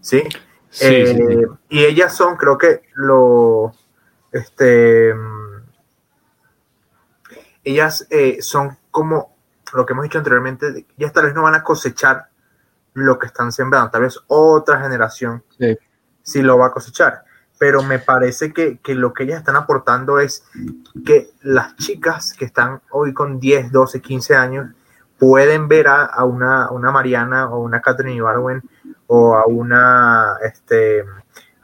[0.00, 0.22] ¿sí?
[0.70, 1.44] Sí, Eh, sí, sí.
[1.68, 3.72] Y ellas son, creo que lo,
[4.32, 5.14] este,
[7.64, 9.36] ellas eh, son como
[9.74, 12.28] lo que hemos dicho anteriormente, ellas tal vez no van a cosechar
[12.94, 15.76] lo que están sembrando, tal vez otra generación Sí.
[16.22, 17.24] sí lo va a cosechar,
[17.58, 20.44] pero me parece que, que lo que ellas están aportando es
[21.04, 24.70] que las chicas que están hoy con 10, 12, 15 años
[25.18, 28.62] pueden ver a, a una, una Mariana o una Catherine Ibarwen
[29.06, 31.04] o a una, este,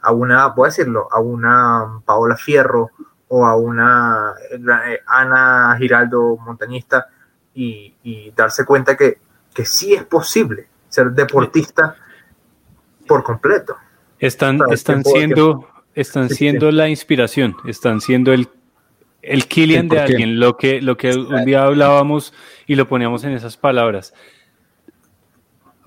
[0.01, 2.91] a una, a decirlo, a una Paola Fierro
[3.27, 7.07] o a una eh, Ana Giraldo montañista
[7.53, 9.19] y, darse cuenta que,
[9.53, 11.95] que sí es posible ser deportista
[13.07, 13.77] por completo.
[14.19, 18.47] Están, están siendo, están siendo la inspiración, están siendo el,
[19.21, 22.33] el Killian de alguien, lo que, lo que un día hablábamos
[22.67, 24.13] y lo poníamos en esas palabras.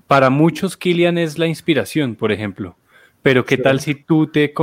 [0.07, 2.77] Para muchos Killian es la inspiración, por ejemplo,
[3.21, 4.53] pero ¿qué tal si tú te,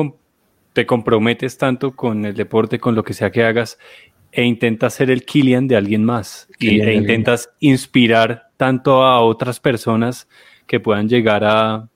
[0.73, 3.79] te comprometes tanto con el deporte, con lo que sea que hagas,
[4.33, 9.61] e intentas ser el Killian de alguien más y, e intentas inspirar tanto a otras
[9.61, 10.29] personas
[10.67, 11.89] que puedan llegar a,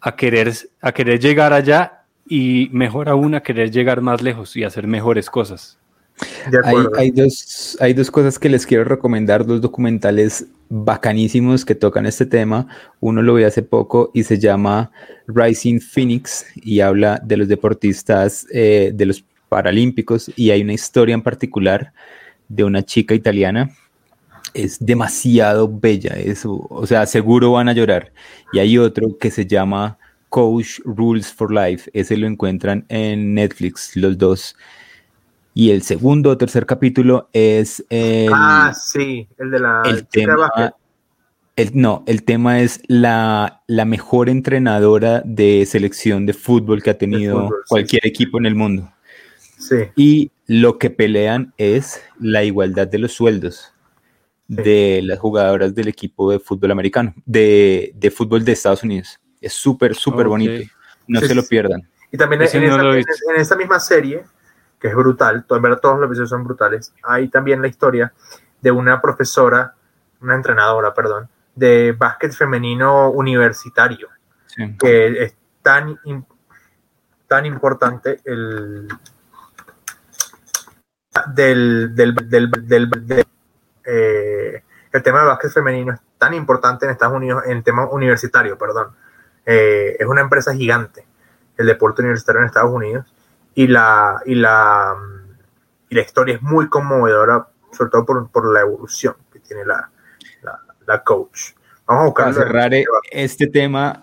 [0.00, 4.64] a, querer, a querer llegar allá y mejor aún a querer llegar más lejos y
[4.64, 5.78] hacer mejores cosas.
[6.64, 12.06] Hay, hay, dos, hay dos cosas que les quiero recomendar, dos documentales bacanísimos que tocan
[12.06, 12.66] este tema.
[13.00, 14.90] Uno lo vi hace poco y se llama
[15.26, 21.12] Rising Phoenix y habla de los deportistas eh, de los Paralímpicos y hay una historia
[21.12, 21.92] en particular
[22.48, 23.70] de una chica italiana.
[24.54, 28.12] Es demasiado bella, eso, o sea, seguro van a llorar.
[28.52, 29.98] Y hay otro que se llama
[30.30, 34.56] Coach Rules for Life, ese lo encuentran en Netflix, los dos.
[35.52, 40.74] Y el segundo o tercer capítulo es el, Ah, sí, el de la el tema,
[41.56, 46.98] el, no, el tema es la, la, mejor entrenadora de selección de fútbol que ha
[46.98, 48.90] tenido cualquier equipo en el mundo.
[49.96, 53.72] Y lo que pelean es la igualdad de los sueldos
[54.50, 59.20] de las jugadoras del equipo de fútbol americano, de, de fútbol de Estados Unidos.
[59.40, 60.68] Es súper, súper bonito.
[61.06, 61.88] No se lo pierdan.
[62.10, 63.04] Y también en,
[63.36, 64.24] esa, misma serie,
[64.80, 68.12] que es brutal, en verdad todos los episodios son brutales, hay también la historia
[68.60, 69.74] de una profesora,
[70.20, 74.08] una entrenadora, perdón, de básquet femenino universitario,
[74.80, 75.96] que es tan,
[77.28, 78.88] tan importante el,
[81.34, 83.24] del, del, del,
[83.90, 88.56] eh, el tema de básquet femenino es tan importante en Estados Unidos, en tema universitario,
[88.56, 88.88] perdón.
[89.44, 91.04] Eh, es una empresa gigante,
[91.56, 93.12] el deporte universitario en Estados Unidos,
[93.54, 94.94] y la, y la,
[95.88, 99.90] y la historia es muy conmovedora, sobre todo por, por la evolución que tiene la,
[100.86, 101.52] la, coach.
[101.86, 102.24] Vamos a buscar.
[102.26, 104.00] Para cerrar eh, este tema,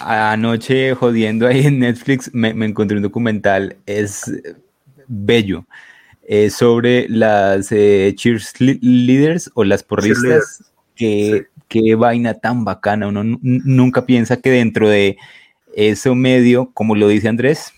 [0.00, 4.30] anoche jodiendo ahí en Netflix me, me encontré un documental, es
[5.06, 5.64] bello
[6.26, 10.64] eh, sobre las eh, cheerleaders o las porristas.
[10.94, 11.46] Qué,
[11.96, 13.08] vaina tan bacana.
[13.08, 15.16] Uno nunca piensa que dentro de
[15.74, 17.72] ese medio, como lo dice Andrés,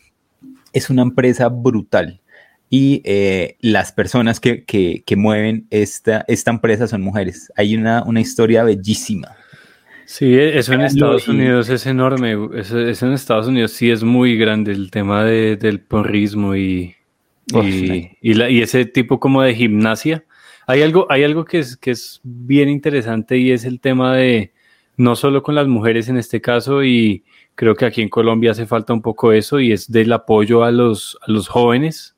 [0.73, 2.21] es una empresa brutal.
[2.69, 7.51] Y eh, las personas que, mueven esta, esta empresa son mujeres.
[7.57, 9.37] Hay una, una historia bellísima.
[10.05, 12.37] Sí, eso en Estados Unidos es enorme.
[12.55, 16.96] Eso, en Estados Unidos sí es muy grande el tema del porrismo y,
[17.47, 20.25] y, ese tipo como de gimnasia.
[20.67, 24.53] Hay algo, hay algo que, es, que es bien interesante y es el tema de
[24.97, 28.67] no solo con las mujeres en este caso y creo que aquí en Colombia hace
[28.67, 32.17] falta un poco eso y es del apoyo a los, a los jóvenes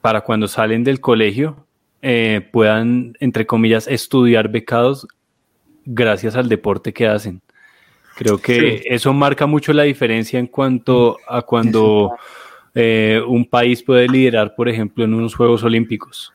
[0.00, 1.66] para cuando salen del colegio
[2.02, 5.06] eh, puedan, entre comillas, estudiar becados
[5.84, 7.40] gracias al deporte que hacen.
[8.16, 12.16] Creo que eso marca mucho la diferencia en cuanto a cuando...
[12.74, 16.32] Eh, un país puede liderar, por ejemplo, en unos Juegos Olímpicos.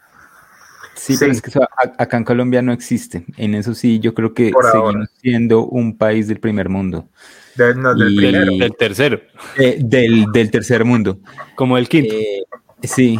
[0.95, 1.51] Sí, pero es que
[1.97, 3.25] acá en Colombia no existe.
[3.37, 7.07] En eso sí, yo creo que seguimos siendo un país del primer mundo.
[7.55, 9.19] del, tercero.
[9.57, 11.19] Eh, del, tercer mundo.
[11.55, 12.13] Como el quinto.
[12.13, 12.43] Eh,
[12.83, 13.19] sí,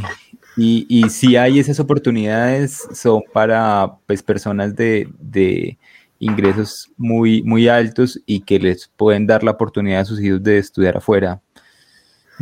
[0.55, 5.77] y, si hay esas oportunidades, son para pues, personas de, de,
[6.19, 10.59] ingresos muy, muy altos y que les pueden dar la oportunidad a sus hijos de
[10.59, 11.41] estudiar afuera.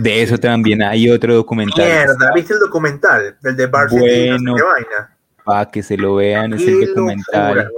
[0.01, 1.85] De eso también hay otro documental.
[1.85, 3.37] Mierda, ¿viste el documental?
[3.43, 4.55] El de Varsity bueno,
[5.43, 7.69] Para que se lo vean, es el documental.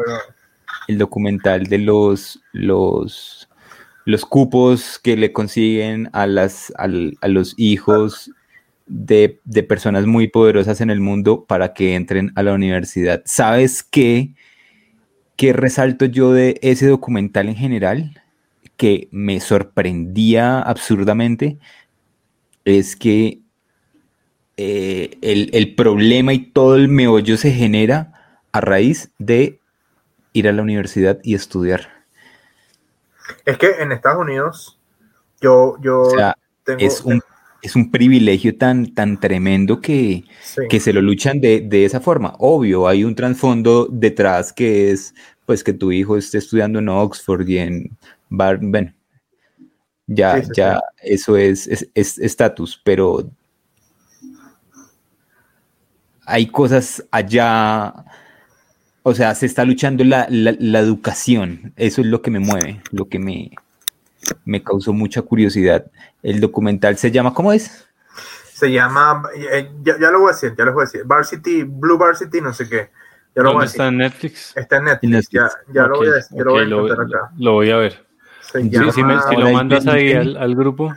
[0.88, 3.50] el documental de los, los,
[4.06, 8.32] los cupos que le consiguen a, las, a, los hijos
[8.86, 13.22] de, de, personas muy poderosas en el mundo para que entren a la universidad.
[13.26, 14.34] ¿Sabes qué?
[15.36, 18.22] ¿Qué resalto yo de ese documental en general?
[18.78, 21.60] Que me sorprendía absurdamente
[22.66, 23.42] es que
[24.58, 29.60] eh, el, problema y todo el meollo se genera a raíz de
[30.32, 31.90] ir a la universidad y estudiar.
[33.46, 34.80] Es que en Estados Unidos,
[35.42, 36.08] yo, yo
[36.64, 37.22] tengo, es, un,
[37.62, 40.24] es un privilegio tan, tan tremendo que,
[40.70, 42.36] que se lo luchan de, de, esa forma.
[42.38, 47.48] Obvio, hay un trasfondo detrás que es pues que tu hijo esté estudiando en Oxford
[47.48, 47.98] y en
[48.30, 48.60] Bar,
[50.08, 53.30] ya, ya, eso es estatus, pero
[56.26, 57.94] hay cosas allá,
[59.04, 63.08] o sea, se está luchando la, la, educación, eso es lo que me mueve, lo
[63.10, 63.52] que me,
[64.46, 65.86] me causó mucha curiosidad.
[66.22, 67.88] El documental se llama, ¿cómo es?
[68.54, 71.98] Se llama, eh, ya, lo voy a decir, ya lo voy a decir, Varsity, Blue
[71.98, 72.90] Varsity, no sé qué.
[73.36, 74.56] Ya lo ¿Dónde está en Netflix?
[74.56, 77.32] Está en Netflix, ya, ya lo voy a decir, lo voy a acá.
[77.38, 78.06] Lo voy a ver.
[78.54, 80.94] Si, lo mandas ahí al, grupo,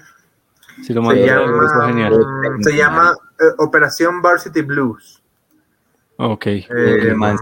[0.83, 2.15] si lo mandas se llama, al grupo, genial.
[2.61, 5.23] Se llama eh, Operación Varsity Blues.
[6.19, 6.47] Ok.
[6.47, 6.67] Eh,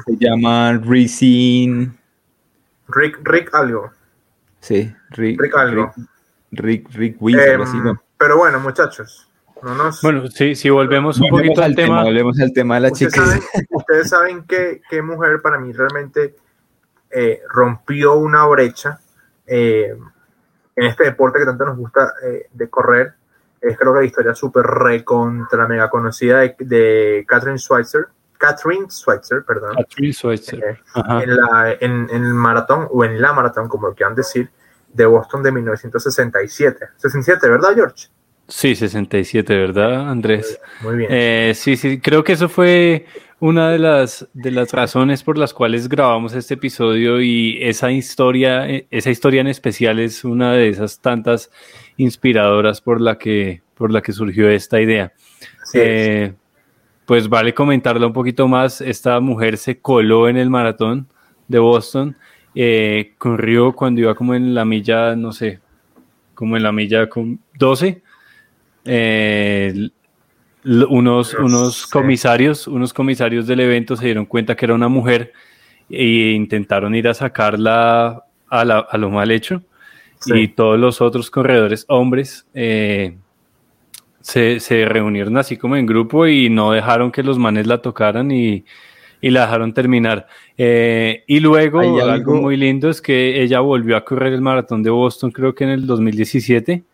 [0.07, 1.89] se llama Racing.
[2.89, 3.91] Rick, Rick algo.
[4.61, 5.93] Sí, Rick, Rick algo.
[6.53, 9.29] Rick, Rick, Rick em, Pero bueno, muchachos.
[10.03, 13.27] Bueno, sí, si volvemos un poquito al tema, Volvemos al tema de la ustedes chica.
[13.27, 16.37] Saben, ustedes saben que, que, mujer para mí realmente
[17.11, 19.01] eh, rompió una brecha
[19.47, 19.97] eh,
[20.77, 23.15] en este deporte que tanto nos gusta eh, de correr.
[23.61, 28.09] Es creo que la historia súper recontra mega conocida de, de Catherine Schweitzer.
[28.37, 29.75] Catherine Schweitzer, perdón.
[29.77, 30.81] Catherine Schweitzer.
[30.95, 34.51] en, la, en, en, el maratón, o en la maratón, como lo quieran decir,
[34.93, 36.89] de Boston de 1967.
[36.97, 38.09] 67, ¿verdad, George?
[38.47, 40.61] Sí, 67, ¿verdad, Andrés?
[40.83, 41.09] Muy bien.
[41.11, 43.07] Eh, sí, sí, creo que eso fue
[43.41, 48.69] una de las, de las razones por las cuales grabamos este episodio y esa historia,
[48.69, 51.51] eh, esa historia en especial es una de esas tantas
[51.97, 55.13] inspiradoras por la que, por la que surgió esta idea.
[55.73, 56.35] Eh,
[57.07, 58.83] pues vale comentarla un poquito más.
[58.83, 61.09] Esta mujer se coló en el maratón
[61.49, 62.17] de Boston,
[63.17, 65.61] corrió cuando iba como en la milla, no sé,
[66.35, 67.09] como en la milla
[67.59, 68.04] 12
[68.85, 69.91] eh,
[70.65, 75.33] unos, unos comisarios, unos comisarios del evento se dieron cuenta que era una mujer
[75.91, 79.63] e intentaron ir a sacarla a, lo mal hecho.
[80.27, 83.15] Y todos los otros corredores hombres eh,
[84.21, 88.65] se, reunieron así como en grupo y no dejaron que los manes la tocaran y,
[89.21, 90.27] la dejaron terminar.
[90.57, 94.91] Eh, y luego, algo muy lindo es que ella volvió a correr el maratón de
[94.91, 96.85] Boston, creo que en el 2017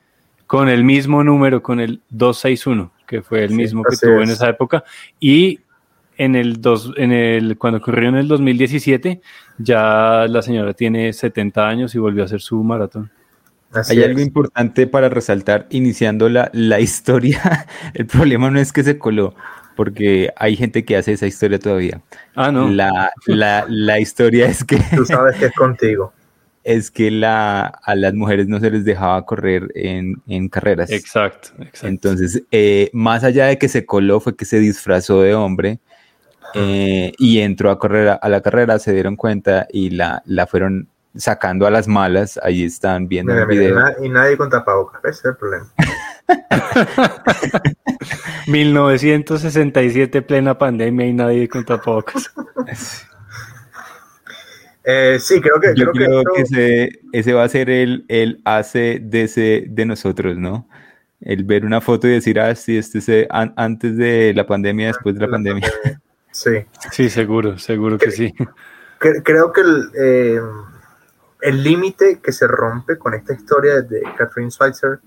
[0.51, 4.49] con el mismo número, con el 261, que fue el mismo que tuvo en esa
[4.49, 4.83] época.
[5.21, 5.61] Y
[6.17, 9.21] en el, dos, en el cuando ocurrió en el 2017,
[9.59, 13.13] ya la señora tiene 70 años y volvió a hacer su maratón.
[13.89, 17.69] Hay algo importante para resaltar, iniciando la, la historia.
[17.95, 19.37] el problema no es que se coló,
[19.77, 22.03] porque hay gente que hace esa historia todavía.
[22.35, 22.69] Ah, no.
[22.69, 24.81] La, la, la historia es que...
[24.97, 26.13] Tú sabes que es contigo
[26.63, 30.91] es que la, a las mujeres no se les dejaba correr en, en carreras.
[30.91, 31.87] Exacto, exacto.
[31.87, 35.81] Entonces, eh, más allá de que se coló, fue que se disfrazó de hombre
[36.55, 40.89] eh, y entró a correr a, la carrera, se dieron cuenta y la, la fueron
[41.17, 42.39] sacando a las malas.
[42.43, 43.79] Ahí están viendo el video.
[44.03, 45.67] y nadie con tapabocas, ese es el problema.
[48.47, 52.33] 1967, plena pandemia y nadie con tapabocas.
[54.91, 55.75] Eh, sí, creo que.
[55.75, 60.69] Yo creo, que, ese, ese, va a ser el, el ACDC de nosotros, ¿no?
[61.21, 65.15] El ver una foto y decir, ah, sí, este es antes de la pandemia, después
[65.15, 65.71] de la, pandemia.
[66.33, 66.65] Sí.
[66.93, 68.33] Sí, seguro, seguro que sí.
[68.99, 70.41] Creo que el eh,
[71.41, 75.01] el límite que se rompe con esta historia de Catherine Schweitzer,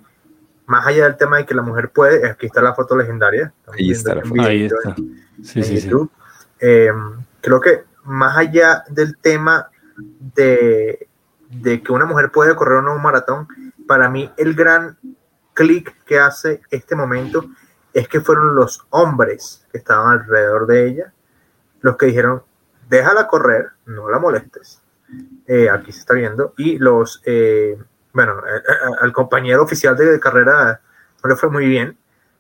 [0.66, 3.54] más allá del tema de que la mujer puede, aquí está la foto legidaria.
[3.68, 4.42] Ahí está la foto.
[4.42, 4.96] Ahí está.
[5.44, 6.12] Sí, sí, YouTube.
[6.60, 6.92] Eh,
[7.42, 9.70] creo que más allá del tema
[10.36, 11.08] de,
[11.62, 13.48] que una mujer puede correr un maratón,
[13.88, 14.98] para mí el gran
[15.54, 17.46] clic que hace este momento
[17.94, 21.14] es que fueron los hombres que estaban alrededor de ella
[21.84, 22.42] los que dijeron,
[22.90, 24.82] déjala correr, no la molestes.
[25.46, 26.54] Eh, aquí se está viendo.
[26.58, 27.78] Y los, eh,
[28.14, 28.62] bueno, eh,
[29.02, 30.82] al compañero oficial de carrera
[31.22, 31.98] no le fue muy bien,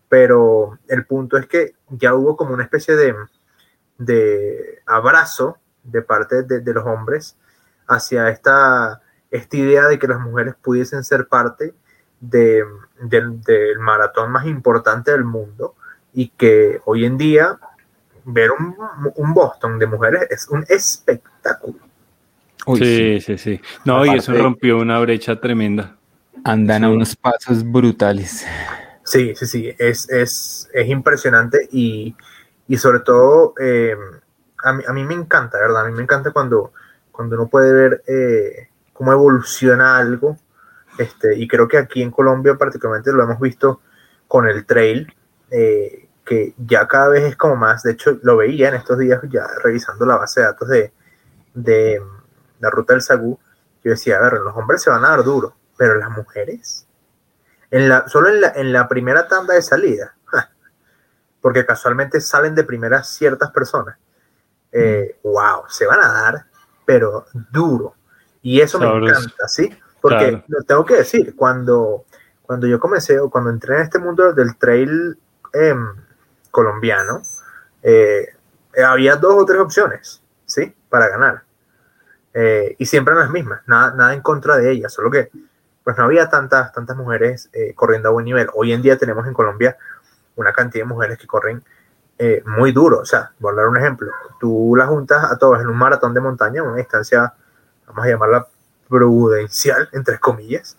[0.10, 3.14] pero el punto es que ya hubo como una especie de,
[3.97, 7.38] de abrazo de parte de, los hombres
[7.88, 11.74] hacia esta, esta idea de que las mujeres pudiesen ser parte
[12.20, 12.64] de,
[13.02, 15.76] del maratón más importante del mundo
[16.14, 17.58] y que hoy en día
[18.26, 18.76] ver un,
[19.16, 21.80] un Boston de mujeres es un espectáculo.
[22.78, 25.98] sí, sí, sí, No, y eso rompió una brecha tremenda.
[26.46, 28.46] Andan a unos pasos brutales.
[29.04, 32.16] Sí, sí, sí, es, es, es impresionante y,
[32.68, 33.96] y sobre todo eh,
[34.64, 35.86] a, mí, a mí me encanta, ¿verdad?
[35.86, 36.74] A mí me encanta cuando,
[37.14, 40.38] cuando uno puede ver eh, cómo evoluciona algo.
[40.97, 43.80] Este, y creo que aquí en Colombia particularmente lo hemos visto
[44.28, 45.16] con el trail,
[45.49, 49.22] eh, que ya cada vez es como más, de hecho lo veía en estos días
[49.30, 50.93] ya revisando la base de datos de,
[51.53, 52.01] de
[52.59, 53.39] la ruta del Sagú,
[53.84, 56.88] yo decía, a ver, los hombres se van a dar duro, pero las mujeres,
[57.70, 60.16] en la, solo en la, en la primera tanda de salida,
[61.41, 63.97] porque casualmente salen de primera ciertas personas,
[64.72, 66.45] eh, wow, se van a dar,
[66.86, 67.96] pero duro.
[68.42, 69.70] Y eso me encanta, ¿sí?
[70.02, 72.06] Porque lo tengo que decir, cuando,
[72.42, 75.18] cuando yo comencé o cuando entré en este mundo del trail
[75.54, 75.88] em,
[76.52, 77.22] colombiano,
[77.82, 78.28] eh,
[78.86, 80.76] había dos o tres opciones, ¿sí?
[80.90, 81.44] Para ganar.
[82.34, 85.30] Eh, y siempre las mismas, nada, nada en contra de ellas, solo que
[85.84, 88.48] pues no había tantas, tantas mujeres eh, corriendo a buen nivel.
[88.54, 89.78] Hoy en día tenemos en Colombia
[90.36, 91.64] una cantidad de mujeres que corren
[92.26, 92.99] eh, muy duro.
[92.99, 94.09] O sea, a dar un ejemplo.
[94.39, 97.34] Tú las juntas a todos en un maratón de montaña, una distancia,
[97.86, 98.47] vamos a llamarla
[98.88, 100.78] prudencial, entre comillas,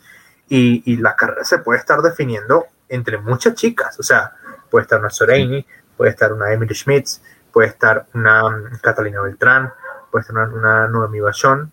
[0.49, 4.01] y, y la carrera se puede estar definiendo entre muchas chicas.
[4.01, 4.33] O sea,
[4.71, 5.67] puede estar una Soreini,
[5.99, 7.21] puede estar una Emily Schmitz,
[7.53, 8.43] puede estar una
[8.81, 9.71] Catalina Beltrán,
[10.11, 11.71] puede estar una, una Noemi Bachon.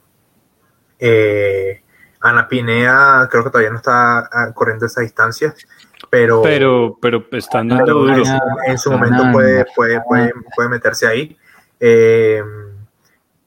[1.00, 1.82] Eh,
[2.20, 5.56] Ana Pinea creo que todavía no está ah, corriendo esa distancia,
[6.10, 8.24] pero, pero, pero estando duro.
[8.66, 11.38] En, su momento puede, puede, puede, puede meterse ahí.
[11.80, 12.44] Eh,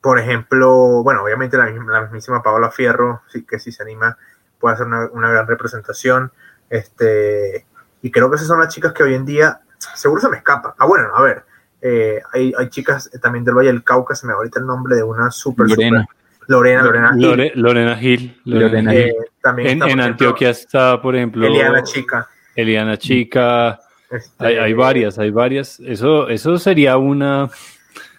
[0.00, 4.18] por ejemplo, bueno, obviamente la, la, mismísima Paola Fierro, sí que si se anima,
[4.59, 6.30] puede hacer una, una, gran representación.
[6.68, 7.64] Este,
[8.02, 9.61] y creo que esas son las chicas que hoy en día,
[9.94, 10.74] seguro se me escapa.
[10.78, 11.44] Ah, bueno, a ver,
[11.80, 14.96] eh, hay, hay, chicas también del Valle del Cauca, se me va ahorita el nombre
[14.96, 16.07] de una super, Lorena.
[16.46, 17.52] Lorena, Lorena Gil.
[17.55, 18.40] Lorena Gil.
[18.44, 19.00] Lorena Gil.
[19.00, 21.46] Eh, también en, en Antioquia está, por ejemplo.
[21.46, 22.28] Eliana Chica.
[22.55, 23.80] Eliana Chica.
[24.11, 25.80] Este, hay, hay, varias, hay varias.
[25.80, 27.50] Eso, eso sería una.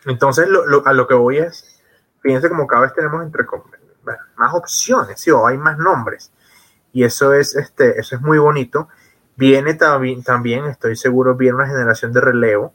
[0.05, 1.81] Entonces, lo, lo, a lo que voy es,
[2.21, 3.45] fíjense como cada vez tenemos entre
[4.03, 5.31] bueno, más opciones, ¿sí?
[5.31, 6.31] o hay más nombres.
[6.93, 8.87] Y eso es, este, eso es muy bonito.
[9.35, 12.73] Viene también, también, estoy seguro, viene una generación de relevo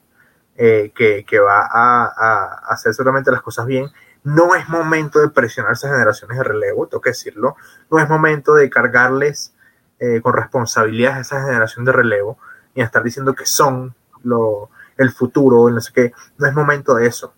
[0.57, 3.91] eh, que, que, va a, a, hacer seguramente las cosas bien
[4.23, 7.57] no es momento de presionar esas generaciones de relevo, tengo que decirlo.
[7.91, 9.55] No es momento de cargarles
[10.01, 12.39] eh, con responsabilidades a esa generación de relevo
[12.75, 16.13] y estar diciendo que son lo, el futuro, no sé qué.
[16.39, 17.35] No es momento de eso.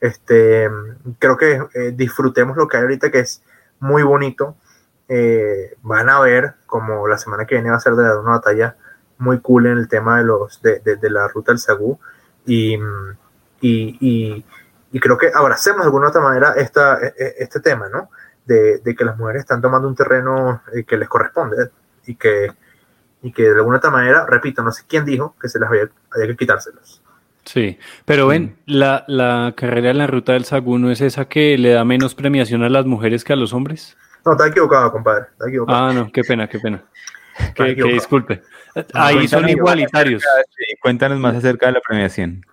[0.00, 0.68] Este,
[1.18, 3.42] creo que eh, disfrutemos lo que hay ahorita, que es
[3.80, 4.56] muy bonito.
[5.08, 8.76] Eh, van a ver como la semana que viene va a ser de una batalla
[9.18, 11.98] muy cool en el tema de los de, de, la ruta del Sagú
[12.44, 12.76] y,
[13.60, 14.44] y, y
[14.90, 18.10] y creo que abracemos de alguna otra manera esta, e, e, este tema, ¿no?
[18.46, 21.70] De, de, que las mujeres están tomando un terreno que les corresponde
[22.08, 22.50] y que,
[23.22, 25.88] y que de alguna otra manera, repito, no sé quién dijo que se las había,
[26.10, 27.02] había que quitárselos.
[27.44, 31.56] Sí, pero ven, la, la, carrera en la ruta del Sagú no es esa que
[31.56, 33.96] le da menos premiación a las mujeres que a los hombres.
[34.24, 35.26] No, está equivocado, compadre.
[35.32, 35.78] Está equivocado.
[35.78, 36.82] Ah, no, qué pena, qué pena.
[37.54, 38.42] Que, que, disculpe.
[38.94, 40.22] Ahí son igualitarios.
[40.82, 42.44] Cuéntanos más acerca de la premiación.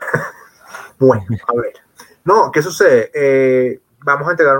[0.98, 1.72] Bueno, a ver.
[2.26, 3.10] No, ¿qué sucede?
[3.14, 4.58] Eh, vamos a entregar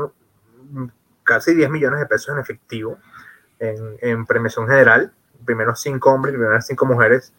[1.23, 2.97] casi 10 millones de pesos en efectivo
[3.61, 5.13] en, en premiación general.
[5.45, 7.33] Primero 5 hombres y primeras 5 mujeres,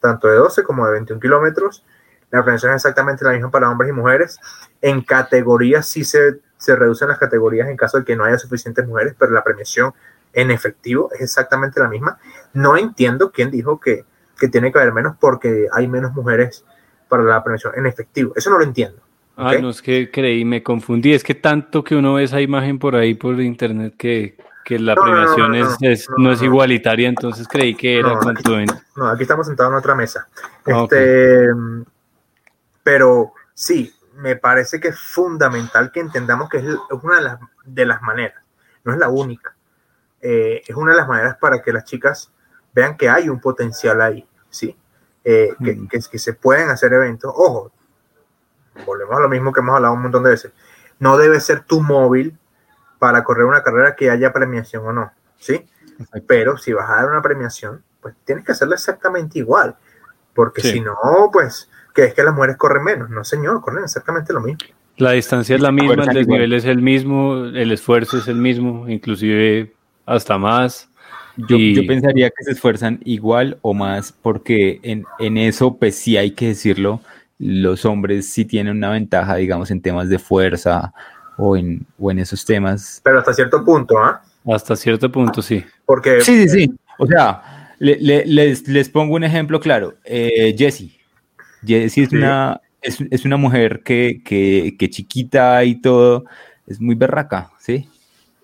[0.00, 1.84] tanto de 12 como de 21 kilómetros.
[2.30, 4.38] La premiación es exactamente la misma para hombres y mujeres.
[4.80, 8.86] En categorías sí se, se reducen las categorías en caso de que no haya suficientes
[8.86, 9.92] mujeres, pero la premiación
[10.32, 12.18] en efectivo es exactamente la misma.
[12.54, 14.04] No entiendo quién dijo que,
[14.38, 16.64] que tiene que haber menos porque hay menos mujeres
[17.08, 18.32] para la premiación en efectivo.
[18.34, 19.02] Eso no lo entiendo.
[19.36, 19.56] ¿okay?
[19.56, 21.12] Ay, no es que creí, me confundí.
[21.12, 24.94] Es que tanto que uno ve esa imagen por ahí por internet que, que la
[24.94, 29.08] no, premiación no, no, es, es, no, es igualitaria, entonces creí que era aquí, No,
[29.08, 30.28] aquí estamos sentados en otra mesa.
[30.64, 31.84] Este, okay.
[32.82, 36.64] Pero sí, me parece que es fundamental que entendamos que es
[37.02, 38.42] una de las, de las maneras,
[38.84, 39.54] no es la única.
[40.20, 42.30] Eh, es una de las maneras para que las chicas
[42.72, 44.76] vean que hay un potencial ahí, ¿sí?
[45.24, 47.32] eh, que, que, que, se pueden hacer eventos.
[47.34, 47.72] Ojo,
[48.86, 50.52] volvemos a lo mismo que hemos hablado un montón de veces.
[50.98, 52.38] No debe ser tu móvil
[53.02, 55.64] para correr una carrera que haya premiación o no, ¿sí?
[56.24, 59.74] Pero si vas a dar una premiación, pues tienes que hacerla exactamente igual,
[60.32, 60.74] porque sí.
[60.74, 60.94] si no,
[61.32, 63.10] pues, que es que las mujeres corren menos.
[63.10, 64.60] No, señor, corren exactamente lo mismo.
[64.98, 68.88] La distancia es la misma, el desnivel es el mismo, el esfuerzo es el mismo,
[68.88, 69.72] inclusive
[70.06, 70.88] hasta más.
[71.36, 71.74] Yo, y...
[71.74, 76.30] yo, pensaría que se esfuerzan igual o más porque en, en, eso, pues sí hay
[76.30, 77.00] que decirlo,
[77.40, 80.94] los hombres sí tienen una ventaja, digamos, en temas de fuerza
[81.42, 83.00] o en, o en esos temas.
[83.02, 84.22] Pero hasta cierto punto, ¿ah?
[84.24, 84.52] ¿eh?
[84.52, 85.64] Hasta cierto punto, sí.
[85.84, 86.20] Porque...
[86.20, 86.74] Sí, sí, sí.
[86.98, 89.94] O sea, le, le, les, les, pongo un ejemplo claro.
[90.04, 90.96] Eh, Jessie.
[91.66, 92.16] Jessie es, sí.
[92.16, 96.24] una, es, es, una mujer que, que, que, chiquita y todo,
[96.66, 97.88] es muy berraca, ¿sí?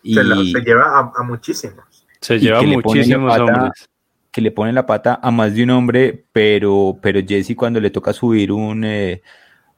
[0.03, 0.15] Y...
[0.15, 1.85] Se, la, se lleva a, a muchísimos.
[2.21, 3.89] Se lleva muchísimos pata, hombres.
[4.33, 7.91] Que le pone la pata a más de un hombre, pero, pero Jesse cuando le
[7.91, 9.23] toca subir un, eh,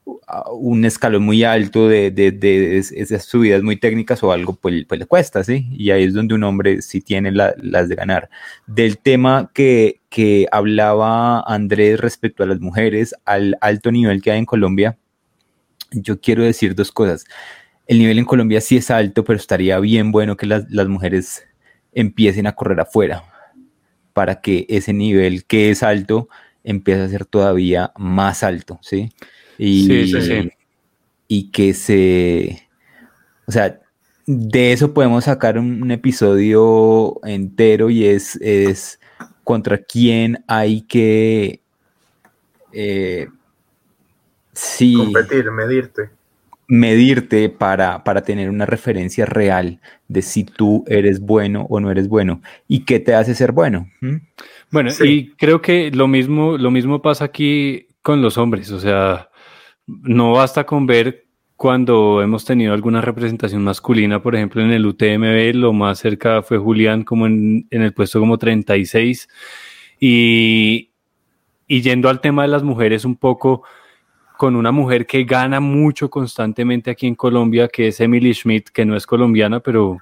[0.05, 4.99] un escalón muy alto de, de, de, esas subidas muy técnicas o algo, pues, pues,
[4.99, 5.67] le cuesta, ¿sí?
[5.71, 8.29] Y ahí es donde un hombre sí tiene la, las de ganar.
[8.67, 14.39] Del tema que, que hablaba Andrés respecto a las mujeres, al alto nivel que hay
[14.39, 14.97] en Colombia,
[15.91, 17.25] yo quiero decir dos cosas.
[17.87, 21.43] El nivel en Colombia sí es alto, pero estaría bien bueno que las, las mujeres
[21.93, 23.23] empiecen a correr afuera
[24.13, 26.29] para que ese nivel que es alto
[26.63, 29.09] empiece a ser todavía más alto, ¿sí?
[29.63, 30.51] Y, Sí, sí, sí.
[31.27, 32.67] y que se,
[33.45, 33.79] o sea,
[34.25, 38.99] de eso podemos sacar un, un episodio entero y es, es
[39.43, 41.61] contra quién hay que,
[42.73, 43.27] eh,
[44.53, 46.09] sí, Competir, medirte.
[46.67, 52.07] medirte para, para tener una referencia real de si tú eres bueno o no eres
[52.07, 53.89] bueno y qué te hace ser bueno.
[54.71, 55.07] Bueno, Sí.
[55.07, 58.71] y creo que lo mismo, lo mismo pasa aquí con los hombres.
[58.71, 59.27] O sea,
[59.87, 61.25] no basta con ver
[61.55, 66.57] cuando hemos tenido alguna representación masculina, por ejemplo, en el UTMB, lo más cerca fue
[66.57, 69.29] Julián, como en, el puesto como 36.
[69.99, 70.89] Y,
[71.67, 73.63] y yendo al tema de las mujeres un poco,
[74.37, 78.83] con una mujer que gana mucho constantemente aquí en Colombia, que es Emily Schmidt, que
[78.83, 79.99] no es colombiana, pero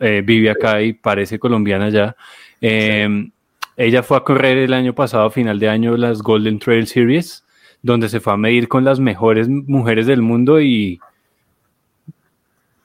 [0.00, 2.16] eh, vive acá y parece colombiana ya.
[2.62, 3.28] Eh,
[3.76, 7.45] ella fue a correr el año pasado, final de año, las Golden Trail Series,
[7.86, 11.00] donde se fue a medir con las mejores mujeres del mundo y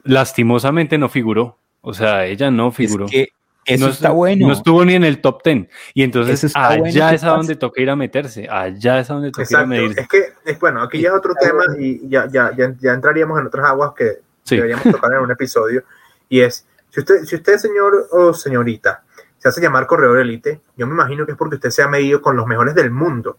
[0.04, 1.58] lastimosamente no figuró.
[1.82, 3.06] O sea, ella no figuró.
[3.06, 3.30] Es que
[3.66, 4.48] eso no, está bueno.
[4.48, 5.68] No estuvo ni en el top 10.
[5.94, 8.48] Y entonces allá bueno es a donde toca ir a meterse.
[8.50, 10.02] Allá es a donde toca ir a medirse.
[10.02, 13.40] Es que, es, bueno, aquí ya es otro tema y ya, ya, ya, ya entraríamos
[13.40, 14.56] en otras aguas que Sí.
[14.56, 15.84] deberíamos tocar en un episodio.
[16.30, 19.04] Y es, si usted, si usted, señor o señorita,
[19.38, 22.22] se hace llamar corredor élite, yo me imagino que es porque usted se ha medido
[22.22, 23.38] con los mejores del mundo,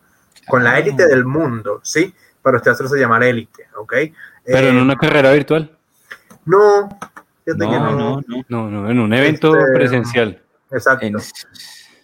[0.49, 2.15] con la élite del mundo, ¿sí?
[2.41, 3.93] Para usted hacerse llamar élite, ¿ok?
[4.45, 5.77] Pero en Eh, una carrera virtual.
[6.45, 6.89] No,
[7.45, 8.45] fíjate que No, no.
[8.49, 8.91] no, no.
[8.91, 10.43] En un evento Este, presencial.
[10.71, 11.07] Exacto.
[11.07, 11.17] En-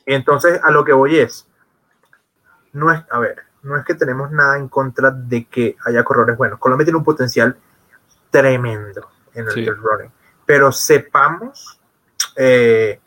[0.06, 1.46] Y entonces a lo que voy es,
[2.72, 6.36] no es, a ver, no es que tenemos nada en contra de que haya corredores
[6.38, 6.58] buenos.
[6.58, 7.56] Colombia tiene un potencial
[8.30, 9.66] tremendo en el Sí.
[9.68, 10.10] running,
[10.46, 11.74] pero sepamos
[12.36, 13.00] eh,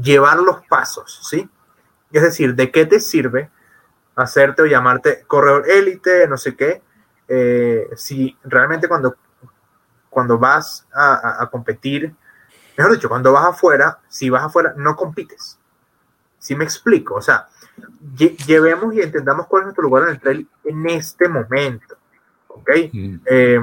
[0.00, 1.48] llevar los pasos, ¿sí?
[2.12, 3.50] Es decir, ¿de qué te sirve
[4.16, 6.82] hacerte o llamarte corredor élite, no sé qué?
[7.28, 9.16] eh, si realmente cuando,
[10.08, 12.14] cuando vas a, a- a competir,
[12.78, 15.58] mejor dicho, cuando vas afuera, si vas afuera, no compites.
[16.38, 17.48] Si me explico, o sea,
[18.14, 21.96] lle- llevemos y entendamos cuál es nuestro lugar en el trail en este momento,
[22.48, 22.70] ¿ok?
[22.92, 23.16] Mm.
[23.26, 23.60] Eh,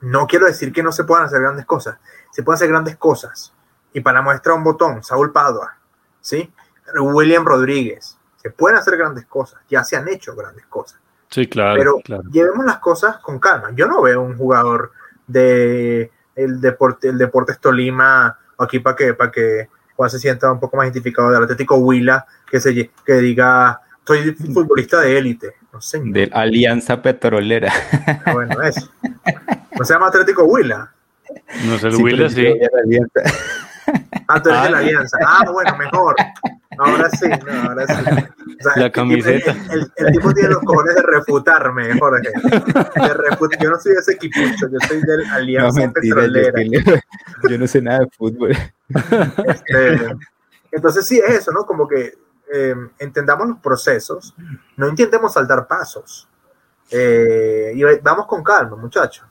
[0.00, 1.98] no quiero decir que no se puedan hacer grandes cosas,
[2.30, 3.52] se pueden hacer grandes cosas.
[3.92, 5.76] Y para muestra un botón, Saúl Padua,
[6.20, 6.50] ¿sí?
[6.98, 8.15] William Rodríguez,
[8.46, 11.00] se pueden hacer grandes cosas, ya se han hecho grandes cosas.
[11.28, 12.22] Sí, claro, Pero claro.
[12.30, 13.70] llevemos las cosas con calma.
[13.74, 14.92] Yo no veo un jugador
[15.26, 20.60] de el deporte, el Deportes Tolima aquí para que, para que Juan se sienta un
[20.60, 25.54] poco más identificado del Atlético Huila, que se que diga soy futbolista de élite.
[25.72, 26.00] No sé.
[26.04, 27.72] de Alianza Petrolera.
[28.32, 28.88] Bueno, eso.
[29.76, 30.92] No se llama Atlético Huila.
[31.66, 32.42] No sé, el Sí, pero sí.
[32.44, 33.20] yo voy a la Alianza.
[34.28, 34.80] Ah, tú eres de la Ah.
[34.80, 35.18] Alianza.
[35.26, 36.14] Ah, bueno, mejor.
[36.78, 37.94] Ahora sí, no, ahora sí.
[37.94, 39.50] O sea, La el tipo- camiseta.
[39.70, 42.30] El, el- el tipo tiene los cojones de refutarme, Jorge.
[42.30, 46.32] De refut- yo no soy de ese equipucho, yo soy del No, Alianza mentira, yo,
[46.32, 47.02] Petrolera.
[47.50, 48.52] yo no sé nada de fútbol.
[49.46, 50.16] Este,
[50.72, 51.64] entonces sí es eso, ¿no?
[51.64, 52.14] Como que
[52.52, 54.34] eh, entendamos los procesos,
[54.76, 56.28] no intentemos saltar pasos.
[56.90, 59.26] Eh, y vamos con calma, muchachos.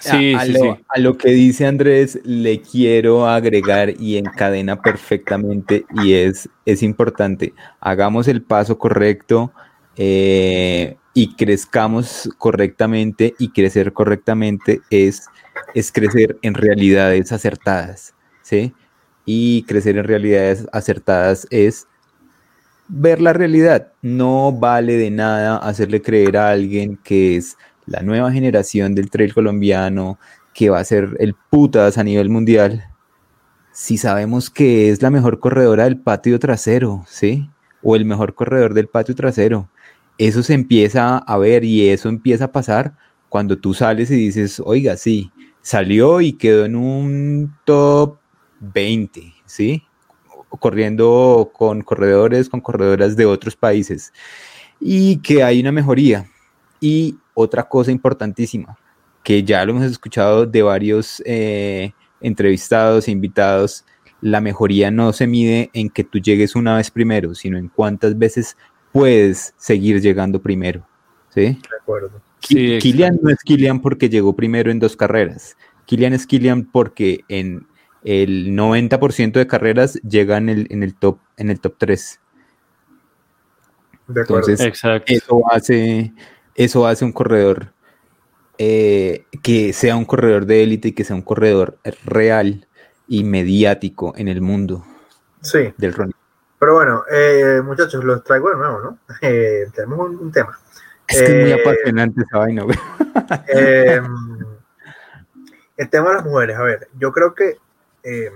[0.00, 0.68] Sí, a, a sí, lo, sí.
[0.88, 7.52] a lo que dice Andrés, le quiero agregar y encadena perfectamente y es, es importante.
[7.80, 9.52] Hagamos el paso correcto
[9.96, 15.26] eh, y crezcamos correctamente y crecer correctamente es,
[15.74, 18.72] es crecer en realidades acertadas, ¿sí?
[19.24, 21.88] Y crecer en realidades acertadas es
[22.88, 23.92] ver la realidad.
[24.02, 27.56] No vale de nada hacerle creer a alguien que es
[27.88, 30.18] la nueva generación del trail colombiano,
[30.54, 32.84] que va a ser el putas a nivel mundial,
[33.72, 37.48] si sabemos que es la mejor corredora del patio trasero, ¿sí?
[37.82, 39.68] O el mejor corredor del patio trasero.
[40.18, 42.96] Eso se empieza a ver y eso empieza a pasar
[43.28, 45.30] cuando tú sales y dices, oiga, sí,
[45.62, 48.18] salió y quedó en un top
[48.58, 49.84] 20, ¿sí?
[50.48, 54.12] Corriendo con corredores, con corredoras de otros países.
[54.80, 56.28] Y que hay una mejoría.
[56.80, 58.76] Y otra cosa importantísima,
[59.22, 63.84] que ya lo hemos escuchado de varios eh, entrevistados e invitados,
[64.20, 68.18] la mejoría no se mide en que tú llegues una vez primero, sino en cuántas
[68.18, 68.56] veces
[68.92, 70.86] puedes seguir llegando primero.
[71.30, 71.40] ¿sí?
[71.40, 72.20] De acuerdo.
[72.40, 75.56] Sí, Kilian no es Kilian porque llegó primero en dos carreras.
[75.86, 77.66] Kilian es Kilian porque en,
[78.04, 82.20] el 90% de carreras llega en el, en el, top, en el top 3.
[84.08, 84.48] De acuerdo.
[84.48, 85.12] Entonces, Exacto.
[85.12, 86.12] eso hace,
[86.58, 87.72] eso hace un corredor
[88.58, 92.66] eh, que sea un corredor de élite y que sea un corredor real
[93.06, 94.84] y mediático en el mundo
[95.40, 95.72] sí.
[95.78, 96.14] del running.
[96.58, 98.98] Pero bueno, eh, muchachos, los traigo de nuevo, ¿no?
[99.22, 100.58] Eh, tenemos un, un tema.
[101.06, 102.76] Es que es muy Eh, apasionante esa vaina, güey.
[103.48, 104.00] Eh,
[105.76, 107.56] el tema de las mujeres, a ver, yo creo que
[108.02, 108.30] eh,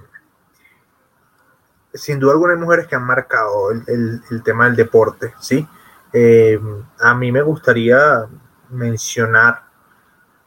[1.94, 5.66] sin duda alguna hay mujeres que han marcado el, el- el tema del deporte, ¿sí?
[6.12, 6.60] Eh,
[7.00, 8.26] a mí me gustaría
[8.70, 9.62] mencionar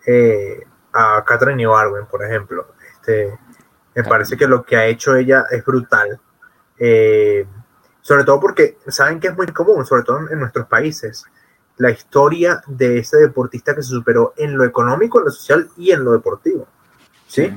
[0.05, 2.67] eh, a Catherine Ibarwen, por ejemplo.
[2.93, 3.37] Este,
[3.95, 6.19] me parece que lo que ha hecho ella es brutal.
[6.77, 7.45] Eh,
[8.01, 11.25] sobre todo porque saben que es muy común, sobre todo en, nuestros países,
[11.77, 15.91] la historia de ese deportista que se superó en lo económico, en lo social y
[15.91, 16.67] en lo deportivo.
[17.27, 17.51] ¿Sí?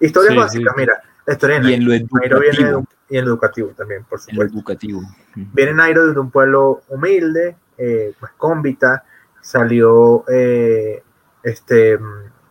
[0.00, 0.80] Historias Sí, básicas, sí.
[0.80, 2.78] mira, la historia de Y en lo Nairo viene de educativo.
[2.78, 4.54] un- y en lo educativo también, por supuesto.
[4.56, 5.02] educativo.
[5.34, 9.04] Viene Nairo de un pueblo humilde, eh, pues cómbita,
[9.40, 11.02] salió eh,
[11.42, 11.98] este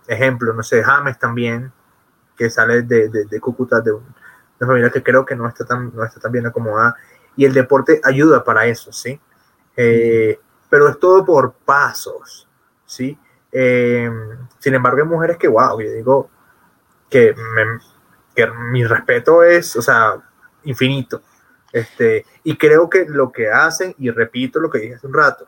[0.08, 1.72] ejemplo, no sé, James también,
[2.38, 4.04] que sale de, de, de Cúcuta, de un-
[4.60, 6.96] una familia que creo que no está tan, no está tan bien acomodada,
[7.36, 9.20] y el deporte ayuda para eso, ¿sí?
[9.76, 10.40] Eh,
[10.70, 12.48] pero es todo por pasos,
[12.86, 13.18] ¿sí?
[13.52, 14.10] Eh,
[14.60, 16.30] sin embargo, hay mujeres que, wow, yo digo
[17.10, 17.80] que, me-
[18.36, 20.22] que mi respeto es, o sea,
[20.66, 21.22] infinito.
[21.72, 25.48] Este, y creo que lo que hacen, y repito lo que dije hace un rato,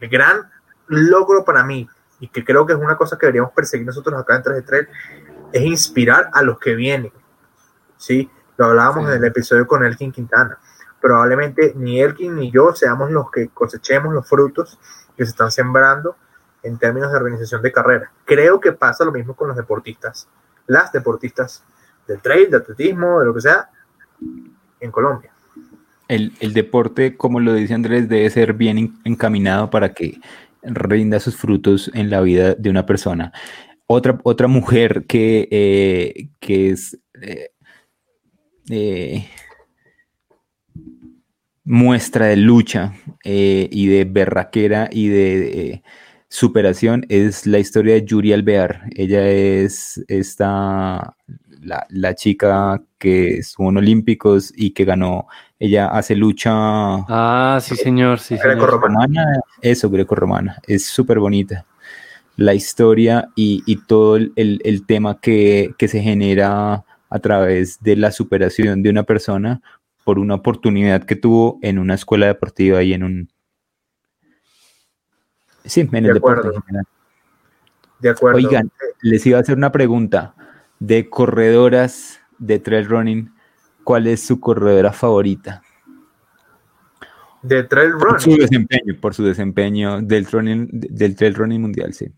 [0.00, 0.50] el gran
[0.88, 4.36] logro para mí, y que creo que es una cosa que deberíamos perseguir nosotros acá
[4.36, 4.88] en 3 de 3,
[5.52, 7.12] es inspirar a los que vienen.
[7.96, 8.30] ¿sí?
[8.56, 9.10] Lo hablábamos Sí.
[9.10, 10.58] en el episodio con Elkin Quintana.
[11.00, 14.78] Probablemente ni Elkin ni yo seamos los que cosechemos los frutos
[15.16, 16.16] que se están sembrando
[16.62, 18.12] en términos de organización de carrera.
[18.26, 20.28] Creo que pasa lo mismo con los deportistas,
[20.66, 21.64] las deportistas
[22.06, 23.70] del trail, de atletismo, de lo que sea,
[24.80, 25.30] en Colombia.
[26.08, 30.18] El, el deporte, como lo dice Andrés, debe ser bien en- encaminado para que
[30.62, 33.32] rinda sus frutos en la vida de una persona.
[33.86, 37.50] Otra, otra mujer que, eh, que es eh,
[38.68, 39.26] eh,
[41.64, 42.94] muestra de lucha
[43.24, 45.82] y de berraquera y de
[46.28, 48.88] superación es la historia de Yuri Alvear.
[48.94, 51.16] Ella es esta,
[51.62, 55.26] la, la chica que estuvo en Olímpicos y que ganó.
[55.58, 58.56] Ella hace lucha Ah, sí, señor, sí, señor.
[58.56, 59.04] Grecorromana.
[59.06, 60.58] romana, eso, greco-romana.
[60.66, 61.66] Es súper bonita.
[62.36, 67.82] La historia y, y todo el, el- el tema que, que se genera a través
[67.82, 69.60] de la superación de una persona
[70.04, 73.28] por una oportunidad que tuvo en una escuela deportiva y en un...
[75.64, 76.56] Sí, en el De deporte acuerdo.
[76.56, 76.86] en general.
[77.98, 78.38] De acuerdo.
[78.38, 78.70] Oigan,
[79.02, 80.34] les iba a hacer una pregunta.
[80.80, 83.32] De corredoras de trail running,
[83.84, 85.62] ¿cuál es su corredora favorita?
[87.42, 88.40] de trail Por su running.
[88.42, 92.12] desempeño, por su desempeño del, running, del trail running mundial, sí.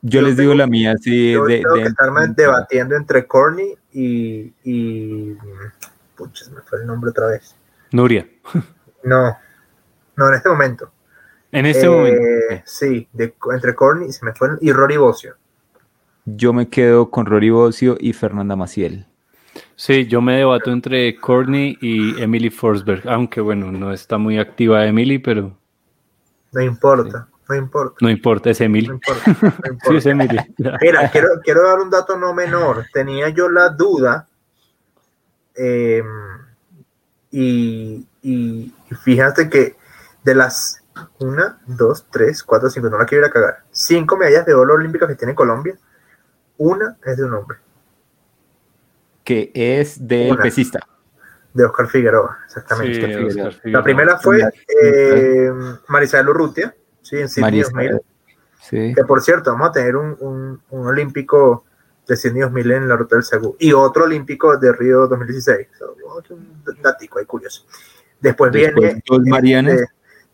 [0.00, 1.32] Yo, Yo les digo tengo- la mía, sí.
[1.32, 5.36] Yo de, tengo de- que estarme debatiendo entre Corny y, y.
[6.16, 7.54] Pucha, se me fue el nombre otra vez.
[7.92, 8.26] Nuria.
[9.04, 9.36] No,
[10.16, 10.90] no, en este momento.
[11.52, 12.62] En este Eh, momento.
[12.64, 15.36] Sí, de, entre Corny se me fue y Rory Bocio.
[16.24, 19.06] Yo me quedo con Rory Bocio y Fernanda Maciel.
[19.76, 24.86] Sí, yo me debato entre Courtney y Emily Forsberg, aunque bueno, no está muy activa
[24.86, 25.58] Emily, pero
[26.52, 27.96] No importa, no importa.
[28.00, 28.86] no importa, es Emily.
[28.88, 29.98] No importa, no Sí, importa.
[29.98, 30.38] es Emily.
[30.80, 32.86] Mira, quiero, quiero dar un dato no menor.
[32.92, 34.28] Tenía yo la duda.
[35.54, 36.02] eh,
[37.30, 39.76] y, y- y fíjate que
[40.24, 40.82] de las
[41.18, 43.58] una, dos, tres, cuatro, cinco, no la quiero ir a cagar.
[43.70, 45.76] Cinco medallas de oro olímpicas que tiene Colombia,
[46.58, 47.58] una es de un hombre,
[49.24, 50.42] Que es del Una.
[50.42, 50.80] pesista.
[51.54, 53.42] de Oscar Figueroa, Sí, exactamente.
[53.42, 54.40] Oscar la primera fue
[54.82, 55.50] eh,
[55.88, 57.84] Marisabel Urrutia, sí, en Sydney María 2000.
[57.86, 58.02] Isabel.
[58.62, 58.94] Sí.
[58.96, 61.64] Que por cierto, vamos a tener un, un- un olímpico
[62.08, 65.68] de Sydney 2000 en la ruta del Segú y otro olímpico de Río 2016.
[65.78, 65.94] So,
[66.30, 67.66] un datico ahí curioso.
[68.20, 69.74] Después, Después, viene dos Marianas.
[69.74, 69.86] este,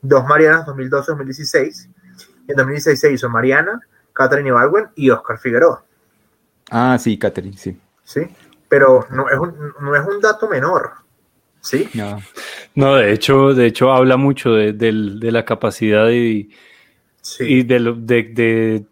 [0.02, 1.88] dos Marianas 2012-2016.
[2.48, 3.80] En 2016 se hizo Mariana,
[4.12, 5.84] Catherine Ibargüen y Oscar Figueroa.
[6.70, 7.76] Ah, sí, Catherine, sí.
[8.04, 8.20] ¿sí?
[8.68, 10.90] Pero no es un, no es un dato menor.
[11.60, 11.88] ¿sí?
[11.94, 12.20] No.
[12.74, 16.50] No, de hecho, de hecho habla mucho de, del- de la capacidad y,
[17.20, 17.44] Sí.
[17.44, 18.84] y de lo- de- de-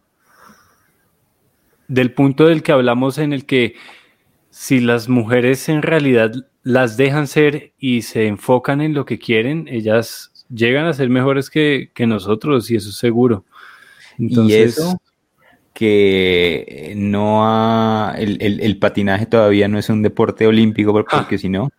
[1.89, 3.75] del punto del que hablamos en el que
[4.51, 9.69] si las mujeres en realidad las dejan ser y se enfocan en lo que quieren,
[9.69, 13.45] ellas llegan a ser mejores que, que nosotros y eso es seguro.
[14.19, 15.01] y Entonces, eso,
[15.77, 21.05] que no ha, el, el- el patinaje todavía no es un deporte olímpico Ah.
[21.19, 21.71] porque si no,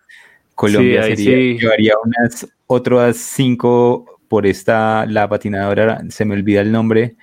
[0.53, 1.57] Colombia sería, sí.
[1.59, 7.15] llevaría unas otras cinco por esta, la patinadora, se me olvida el nombre,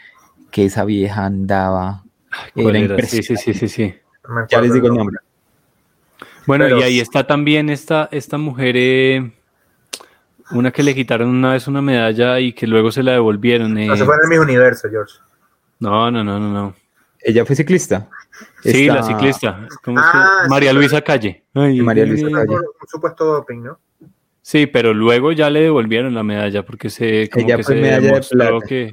[0.51, 2.03] que esa vieja andaba.
[2.55, 3.07] ¿Cuál Era era?
[3.07, 3.95] Sí, sí, sí, sí, sí.
[4.51, 5.19] Ya les digo el el nombre.
[6.47, 9.31] Bueno, Pero- y ahí está también esta, esta mujer, eh,
[10.51, 13.79] una que le quitaron una vez una medalla y que luego se la devolvieron.
[13.79, 13.87] eh.
[13.87, 15.15] No se fue en el mismo universo, George.
[15.85, 16.75] No, no, no, no, no.
[17.21, 18.09] Ella fue ciclista.
[18.63, 19.69] Sí, Esta- la ciclista.
[19.83, 21.45] ¿Cómo es que- Ah, sí, María Luisa Calle.
[21.55, 22.47] Ay, María Luisa Calle.
[22.47, 23.79] Por un supuesto doping, ¿no?
[24.43, 27.81] Sí, pero luego ya le devolvieron la medalla porque se, como Ella que fue se
[27.81, 28.67] medalla de plata.
[28.69, 28.93] que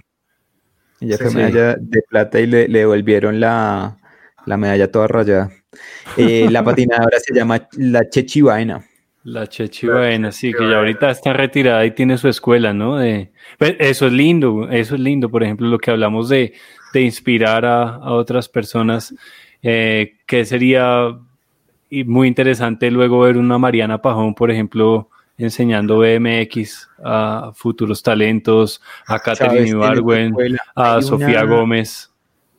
[1.02, 1.38] Ella Sí, fue sí.
[1.38, 3.98] medalla de plata y le, le devolvieron la,
[4.46, 5.50] la medalla toda rayada.
[6.16, 6.64] Eh, la
[7.10, 8.86] patinadora se llama la Chechi Vaina.
[9.24, 12.98] la Chechi La Baena, sí, que ya ahorita está retirada y tiene su escuela, ¿no?
[12.98, 16.54] De, pues, eso es lindo, eso es lindo, por ejemplo, lo que hablamos de,
[16.94, 19.14] de inspirar a, a otras personas,
[19.62, 21.18] eh, que sería
[21.90, 28.82] y muy interesante luego ver una Mariana Pajón, por ejemplo, enseñando BMX a futuros talentos,
[29.08, 29.60] a Catherine ¿Sabes?
[29.60, 32.08] En esta Ibargüen, escuela a hay Sofía una- Gómez.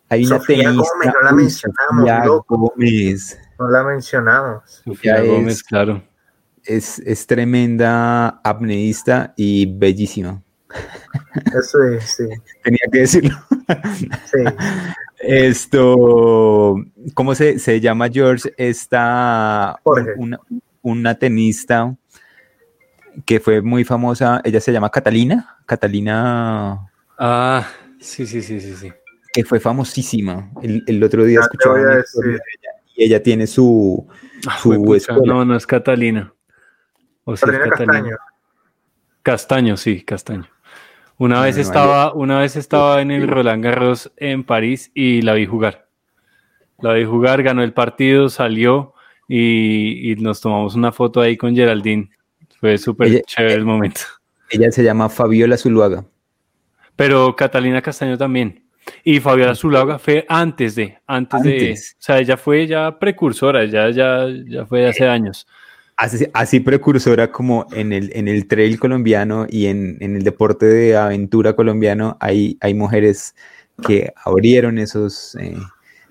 [0.09, 0.83] Hay una Sofía tenista.
[0.93, 2.59] Gómez, no la mencionamos, Sofía loco.
[2.59, 3.39] Gómez.
[3.59, 4.63] No la mencionamos.
[4.85, 6.03] Sofía es- Gómez, claro.
[6.65, 10.42] Es, es tremenda apneísta y bellísima.
[11.59, 12.25] Eso es, sí.
[12.63, 13.37] Tenía que decirlo.
[14.25, 14.39] sí.
[15.21, 16.77] Esto,
[17.15, 18.53] ¿cómo se, se llama George?
[18.57, 20.13] Esta Jorge.
[20.17, 20.39] una,
[20.83, 21.95] una tenista
[23.25, 27.69] que fue muy famosa, ella se llama Catalina, Catalina, Ah,
[28.01, 28.93] sí, sí, sí, sí, sí.
[29.33, 30.51] que fue famosísima.
[30.63, 34.09] El, el otro día escuchaba una historia de ella y ella tiene su,
[34.49, 34.73] Ah, su
[35.25, 36.33] no, no es Catalina.
[37.25, 37.93] O sí es Catalina Catalina.
[37.93, 38.17] Castaño.
[39.23, 40.49] Castaño, sí, Castaño.
[41.19, 45.47] Una vez estaba, una vez estaba en el Roland Garros en París y la vi
[45.47, 45.87] jugar.
[46.81, 48.95] La vi jugar, ganó el partido, salió
[49.29, 52.11] y, y nos tomamos una foto ahí con Geraldine.
[52.59, 54.01] Fue súper chévere el momento.
[54.51, 56.05] Ella se llama Fabiola Zuluaga.
[56.97, 58.63] Pero Catalina Castaño también.
[59.05, 63.91] Y Fabiola Zulaga fue antes de, antes, de, o sea, ella fue ya precursora, ya,
[63.91, 65.47] ya, ya fue hace años.
[65.97, 70.67] Así, así precursora como en el, en el trail colombiano y en, en el deporte
[70.67, 73.35] de aventura colombiano, hay, hay mujeres
[73.87, 75.57] que abrieron esos, eh,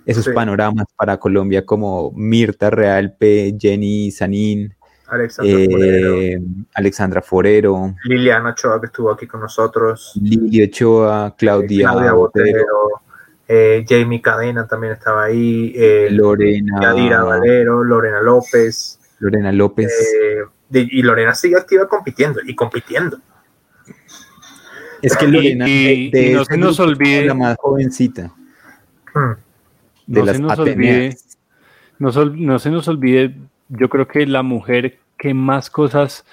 [0.05, 0.31] esos Sí.
[0.33, 4.73] panoramas para Colombia como Mirta Realpe, Jenny Sanín,
[5.07, 6.41] Alexandra Forero, eh,
[6.73, 10.13] Alexandra Forero, Liliana Ochoa, que estuvo aquí con nosotros.
[10.21, 13.01] Lili Ochoa, Claudia, Claudia Botero, Botero.
[13.47, 15.73] eh, Jamie Cadena también estaba ahí.
[16.11, 18.99] Lorena, Yadira Valero, Lorena López.
[19.21, 19.87] Lorena López.
[19.89, 23.17] eh, de- y Lorena sigue activa compitiendo y compitiendo.
[25.01, 28.31] es que Lorena y- de, de y no se nos olvide- la más jovencita
[29.13, 29.31] Hmm.
[30.07, 30.75] de No las se nos Ateneas.
[30.75, 31.17] olvide,
[31.99, 33.35] no, sol- no se nos olvide,
[33.69, 36.23] yo creo que la mujer que más cosas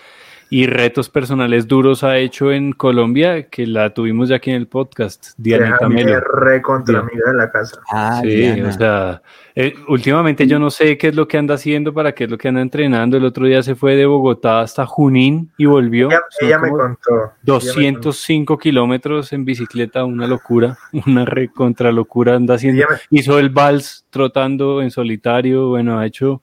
[0.50, 4.66] y retos personales duros ha hecho en Colombia, que la tuvimos ya aquí en el
[4.66, 6.20] podcast, Dianita Melo.
[6.20, 7.10] re contra Bien.
[7.10, 7.80] amiga de la casa.
[7.92, 8.68] Ah, Sí, Diana.
[8.68, 9.22] o sea,
[9.54, 12.38] eh, últimamente yo no sé qué es lo que anda haciendo, para qué es lo
[12.38, 13.18] que anda entrenando.
[13.18, 16.08] El otro día se fue de Bogotá hasta Junín y volvió.
[16.08, 16.84] Ella, ella me contó.
[16.86, 17.32] ella me contó.
[17.42, 22.84] 205 kilómetros en bicicleta, una locura, una re contra locura anda haciendo.
[22.88, 26.40] Me- Hizo el vals trotando en solitario, bueno, ha hecho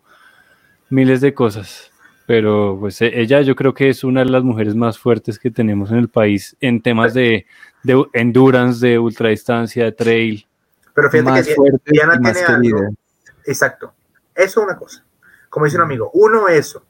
[0.89, 1.91] miles de cosas.
[2.27, 5.51] Pero pues e- ella yo creo que es una de las mujeres más fuertes que
[5.51, 7.45] tenemos en el país en temas de,
[7.83, 10.47] de endurance, de ultradistancia, de trail.
[10.93, 12.89] Pero fíjate más que fuerte Diana tiene algo.
[13.45, 13.93] Exacto.
[14.33, 15.05] Eso es una cosa.
[15.49, 16.83] Como dice un amigo, uno eso.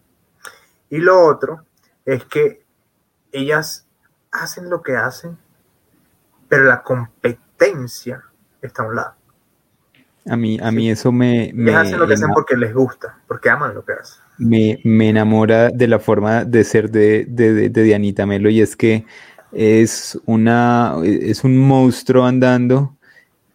[0.90, 1.66] Y lo otro
[2.06, 2.64] es que
[3.32, 3.88] ellas
[4.32, 5.38] hacen lo que hacen,
[6.48, 8.24] pero la competencia
[8.62, 9.16] está a un lado.
[10.28, 13.50] A mí, a mí eso me, me, hacen lo que hacen porque les gusta, porque
[13.50, 14.22] aman lo que hacen.
[14.38, 18.62] me, me enamora de la forma de ser de, de, de- de Dianita Melo y
[18.62, 19.06] es que
[19.52, 22.98] es una es un monstruo andando,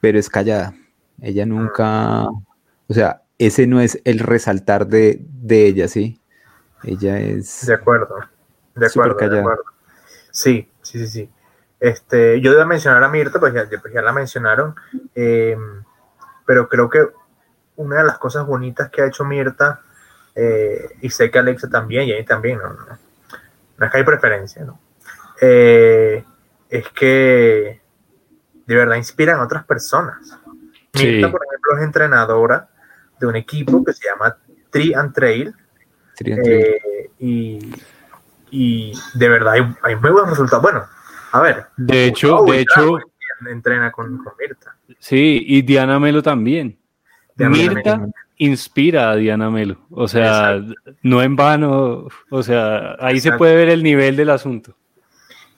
[0.01, 0.75] pero es callada.
[1.21, 6.21] Ella nunca, o sea, ese no es el resaltar de, de ella, ¿sí?
[6.85, 8.17] Ella es De acuerdo.
[8.75, 9.65] De acuerdo, de acuerdo.
[10.31, 11.31] Sí, sí, sí, sí.
[11.81, 14.75] Este, yo iba a mencionar a Mirta, pues ya, pues ya la mencionaron.
[15.15, 15.57] eh,
[16.51, 17.07] pero creo que
[17.77, 19.83] una de las cosas bonitas que ha hecho Mirta,
[20.35, 22.87] eh, y sé que Alexa también, y ahí también, no, no,
[23.77, 24.81] no es que hay preferencia, ¿no?
[25.41, 26.25] Eh,
[26.69, 27.81] es que
[28.67, 30.41] de verdad inspiran a otras personas.
[30.93, 31.07] Sí.
[31.07, 32.69] Mirta, por ejemplo, es entrenadora
[33.21, 34.37] de un equipo que se llama
[34.71, 35.55] Tri and Trail,
[36.19, 37.73] eh, y,
[38.51, 40.65] y de verdad hay, hay muy buenos resultados.
[40.65, 40.85] Bueno,
[41.31, 41.67] a ver.
[41.77, 42.99] De hecho, de hecho,
[43.47, 44.77] entrena con, con Mirta.
[44.99, 46.79] Sí, y Diana Melo también.
[47.35, 48.13] Diana Mirta Melo.
[48.37, 49.79] inspira a Diana Melo.
[49.91, 50.61] O sea,
[51.03, 52.09] no en vano.
[52.31, 54.77] O sea, ahí se puede ver el nivel del asunto.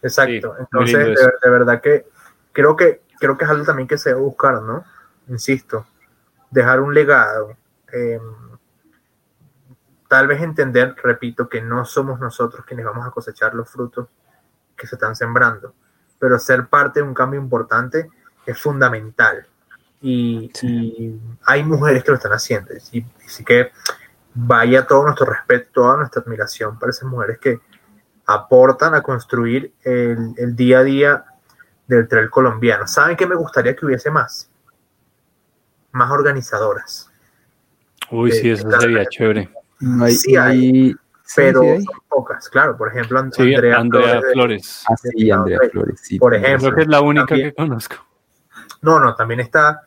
[0.02, 0.54] Exacto.
[0.56, 2.04] Sí, Entonces, de, verdad que
[2.52, 4.84] creo que creo que es algo también que se debe buscar, ¿no?
[5.28, 5.86] Insisto,
[6.50, 7.56] dejar un legado.
[7.92, 8.18] eh,
[10.12, 14.08] tal vez entender, repito, que no somos nosotros quienes vamos a cosechar los frutos
[14.76, 15.74] que se están sembrando,
[16.22, 18.08] pero ser parte de un cambio importante
[18.46, 19.44] es fundamental.
[20.00, 22.72] Y, y hay mujeres que lo están haciendo.
[22.92, 23.72] Y así que
[24.32, 27.58] vaya todo nuestro respeto, toda nuestra admiración para esas mujeres que
[28.24, 31.24] aportan a construir el, el día a día
[31.88, 32.86] del trail colombiano.
[32.86, 34.48] ¿Saben qué me gustaría que hubiese más?
[35.90, 37.10] Más organizadoras.
[38.12, 38.82] Uy, Eh, sí, eso claro.
[38.82, 39.50] sería chévere.
[39.80, 40.94] No hay, Sí hay,
[41.34, 42.76] sí, Pero sí son pocas, claro.
[42.76, 44.84] Por ejemplo, And- Sí, Andrea, Andrea, Flores de- Flores.
[44.88, 46.18] Ah, sí, Andrea Flores, sí.
[46.18, 47.96] Por ejemplo, Creo que es la única también- que conozco.
[48.82, 49.82] No, no, también está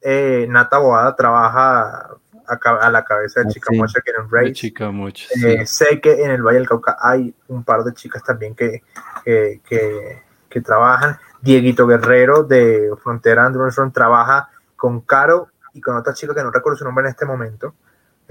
[0.00, 2.08] eh, Nata Boada, trabaja
[2.46, 3.76] a, la cabeza de Ah, Chica sí.
[3.76, 4.52] Mocha que en un De race.
[4.52, 5.26] chica mucho.
[5.44, 8.82] Eh, sé que en el Valle del Cauca hay un par de chicas también que,
[9.24, 11.18] que, que- que trabajan.
[11.42, 16.78] Dieguito Guerrero de Frontera Android trabaja con Caro y con otra chica que no recuerdo
[16.78, 17.74] su nombre en este momento.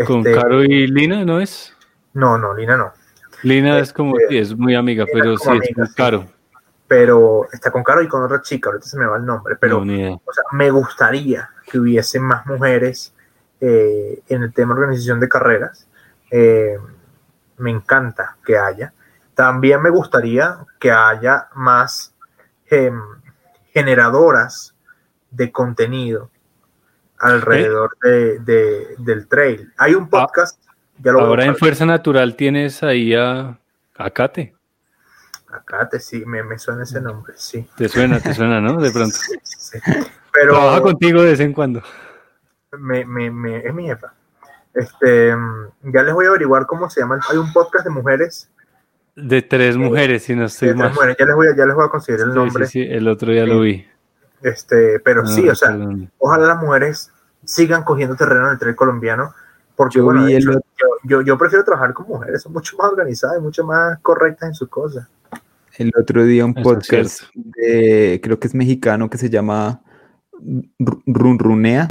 [0.06, 1.76] Con Este, Caro y Lina, ¿no es?
[2.14, 2.94] No, no, Lina no.
[3.44, 5.88] Lina es como, Este, sí, es muy amiga, Lina pero es sí, como es muy
[5.88, 5.94] sí.
[5.96, 6.28] caro.
[6.88, 9.58] Pero está con Caro y con otra chica, ahorita se me va el nombre.
[9.58, 13.14] Pero No, o sea, me gustaría que hubiese más mujeres
[13.60, 15.86] eh, en el tema de organización de carreras.
[16.32, 16.78] Eh,
[17.58, 18.94] me encanta que haya.
[19.36, 22.14] También me gustaría que haya más
[22.70, 23.02] em,
[23.74, 24.74] generadoras
[25.30, 26.30] de contenido
[27.20, 29.74] alrededor de, de- del trail.
[29.78, 30.67] Hay un podcast, ya lo voy a
[31.06, 31.56] Ahora en.
[31.56, 33.58] Fuerza Natural tienes ahí a,
[33.98, 34.54] a Kate.
[35.50, 37.68] Acá te sí, me, me suena ese nombre, sí.
[37.78, 38.80] Te suena, te suena, ¿no?
[38.82, 39.16] De pronto.
[39.16, 39.92] Sí, sí, sí.
[40.34, 41.82] Pero Trabaja contigo de vez en cuando.
[42.78, 44.14] me, me, me- es mi jefa.
[44.74, 45.34] Este,
[45.84, 47.20] ya les voy a averiguar cómo se llama.
[47.30, 48.52] Hay un podcast de mujeres.
[49.16, 50.92] De tres mujeres, si no estoy mal.
[50.94, 51.16] mujeres.
[51.18, 52.66] Ya les voy a, ya les voy a conseguir el Sí, nombre.
[52.68, 53.88] sí, sí, el otro día lo vi.
[54.44, 55.76] Este, pero No sí, o sea,
[56.20, 57.12] ojalá las mujeres
[57.44, 59.34] sigan cogiendo terreno en el tren colombiano.
[59.78, 60.60] Porque Yo bueno, vi el yo,
[61.04, 64.56] yo, yo prefiero trabajar con mujeres, son mucho más organizadas y mucho más correctas en
[64.56, 65.08] sus cosas.
[65.78, 69.80] El otro día un Eso podcast de, creo que es mexicano, que se llama
[70.80, 71.88] Ru- Runrunea,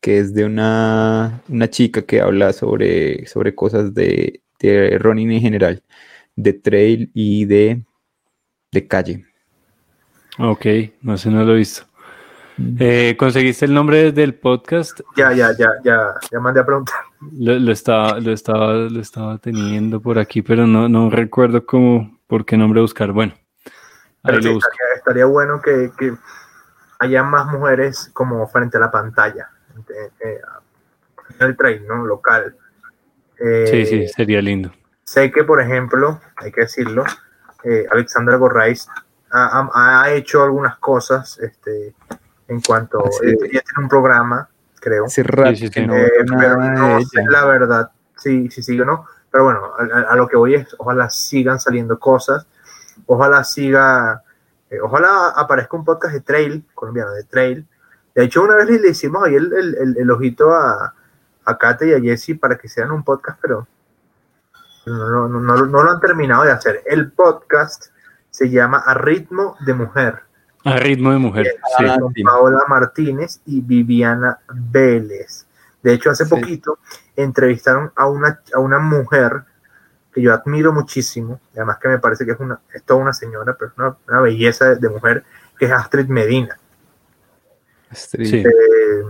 [0.00, 5.40] que es de una, una chica que habla sobre, sobre cosas de, de running en
[5.42, 5.82] general,
[6.36, 7.84] de trail y de,
[8.72, 9.26] de calle.
[10.38, 10.64] Ok,
[11.02, 11.82] no sé, no lo he visto.
[12.78, 15.00] Eh, ¿Conseguiste el nombre del podcast?
[15.16, 16.96] Ya, ya, ya, ya, ya mandé a preguntar.
[17.38, 22.18] Lo, lo estaba, lo estaba, lo estaba teniendo por aquí, pero no, no recuerdo cómo,
[22.26, 23.12] por qué nombre buscar.
[23.12, 23.34] Bueno,
[24.24, 24.68] ahí sí, lo busco.
[24.70, 26.14] estaría, estaría bueno que, que
[26.98, 29.48] haya más mujeres como frente a la pantalla,
[29.88, 30.40] eh, eh,
[31.38, 32.04] en el trail, ¿no?
[32.04, 32.56] Local.
[33.38, 34.70] Eh, Sí, sí, sería lindo.
[35.04, 37.04] Sé que, por ejemplo, hay que decirlo,
[37.64, 38.86] eh, Alexandra Gorraiz
[39.30, 41.94] ha, ha- ha hecho algunas cosas este,
[42.50, 43.04] en cuanto.
[43.06, 43.42] Así ella, es.
[43.52, 44.48] ella tiene un programa,
[44.80, 45.08] creo.
[45.08, 45.70] Sí, sí.
[45.70, 49.06] que no eh, pero no sé la verdad si sí, sí o no.
[49.30, 52.46] Pero bueno, a, a- lo que voy es, ojalá sigan saliendo cosas,
[53.06, 54.22] ojalá siga,
[54.68, 57.66] eh, ojalá aparezca un podcast de trail, colombiano, de trail.
[58.14, 60.94] De hecho, una vez le, hicimos ahí el, el- el- el ojito a,
[61.44, 63.66] a Kate y a Jesse para que sean un podcast, pero
[64.86, 66.82] no, no, no, no lo han terminado de hacer.
[66.86, 67.86] El podcast
[68.30, 70.22] se llama A Ritmo de Mujer
[70.64, 71.46] A ritmo de mujer.
[71.78, 71.84] Sí.
[72.00, 72.22] Con sí.
[72.22, 75.46] Paola Martínez y Viviana Vélez.
[75.82, 76.30] De hecho, hace Sí.
[76.30, 76.78] poquito
[77.16, 79.42] entrevistaron a una, a una mujer
[80.12, 83.12] que yo admiro muchísimo, y además que me parece que es, una, es toda una
[83.12, 85.24] señora, pero es una, una belleza de, de mujer,
[85.58, 86.58] que es Astrid Medina.
[87.90, 88.26] Astrid.
[88.28, 88.36] Sí.
[88.38, 89.04] Eh,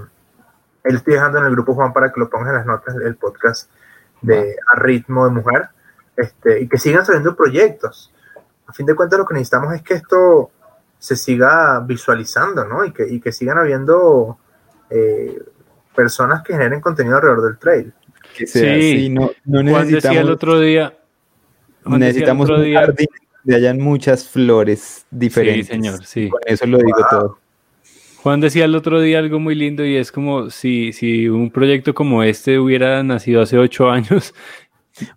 [0.85, 3.17] él estoy dejando en el grupo Juan para que lo pongas en las notas el
[3.17, 3.71] podcast
[4.23, 5.69] de A Ritmo de Mujer,
[6.17, 8.13] este, y que sigan saliendo proyectos.
[8.67, 10.51] A fin de cuentas, lo que necesitamos es que esto
[11.01, 12.85] se siga visualizando, ¿no?
[12.85, 14.39] Y que, y que sigan habiendo
[14.91, 15.37] eh,
[15.97, 17.93] personas que generen contenido alrededor del trail.
[18.37, 18.93] Que sea Sí.
[18.93, 20.95] así, no, no Juan decía el necesitamos, otro día.
[21.87, 23.09] Necesitamos otro un día- jardín
[23.43, 25.67] donde hayan muchas flores diferentes.
[25.67, 26.29] Sí, señor, sí.
[26.29, 27.09] Con eso lo digo Wow.
[27.11, 27.39] todo.
[28.23, 31.95] Juan decía el otro día algo muy lindo y es como si, si un proyecto
[31.95, 34.35] como este hubiera nacido hace ocho años,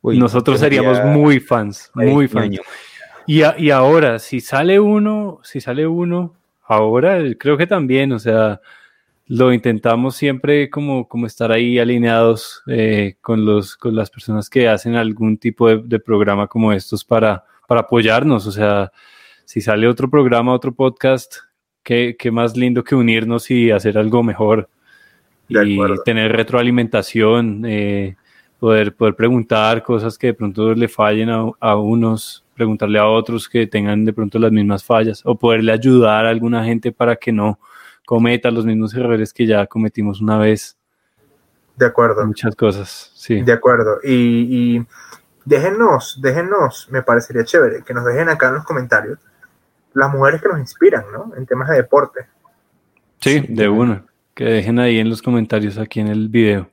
[0.01, 2.57] Uy, nosotros sería seríamos muy fans, muy fans.
[3.27, 6.33] Y, a- y ahora, si sale uno, si sale uno,
[6.65, 8.59] ahora creo que también, o sea,
[9.27, 14.67] lo intentamos siempre como, como estar ahí alineados eh, con, los, con las personas que
[14.67, 18.45] hacen algún tipo de, de programa como estos para, para apoyarnos.
[18.47, 18.91] O sea,
[19.45, 21.35] si sale otro programa, otro podcast,
[21.83, 24.69] qué, qué más lindo que unirnos y hacer algo mejor.
[25.65, 28.15] Y tener retroalimentación, eh,
[28.59, 33.49] poder, poder preguntar cosas que de pronto le fallen a, a unos, preguntarle a otros
[33.49, 37.31] que tengan de pronto las mismas fallas o poderle ayudar a alguna gente para que
[37.31, 37.59] no
[38.05, 40.77] cometa los mismos errores que ya cometimos una vez.
[41.75, 42.25] De acuerdo.
[42.25, 43.41] Muchas cosas, sí.
[43.41, 43.99] De acuerdo.
[44.03, 44.87] Y, y
[45.45, 49.19] déjenos, déjenos, me parecería chévere que nos dejen acá en los comentarios
[49.93, 51.31] las mujeres que nos inspiran, ¿no?
[51.37, 52.25] En temas de deporte.
[53.19, 54.05] Sí, de una.
[54.33, 56.69] Que dejen ahí en los comentarios aquí en el video.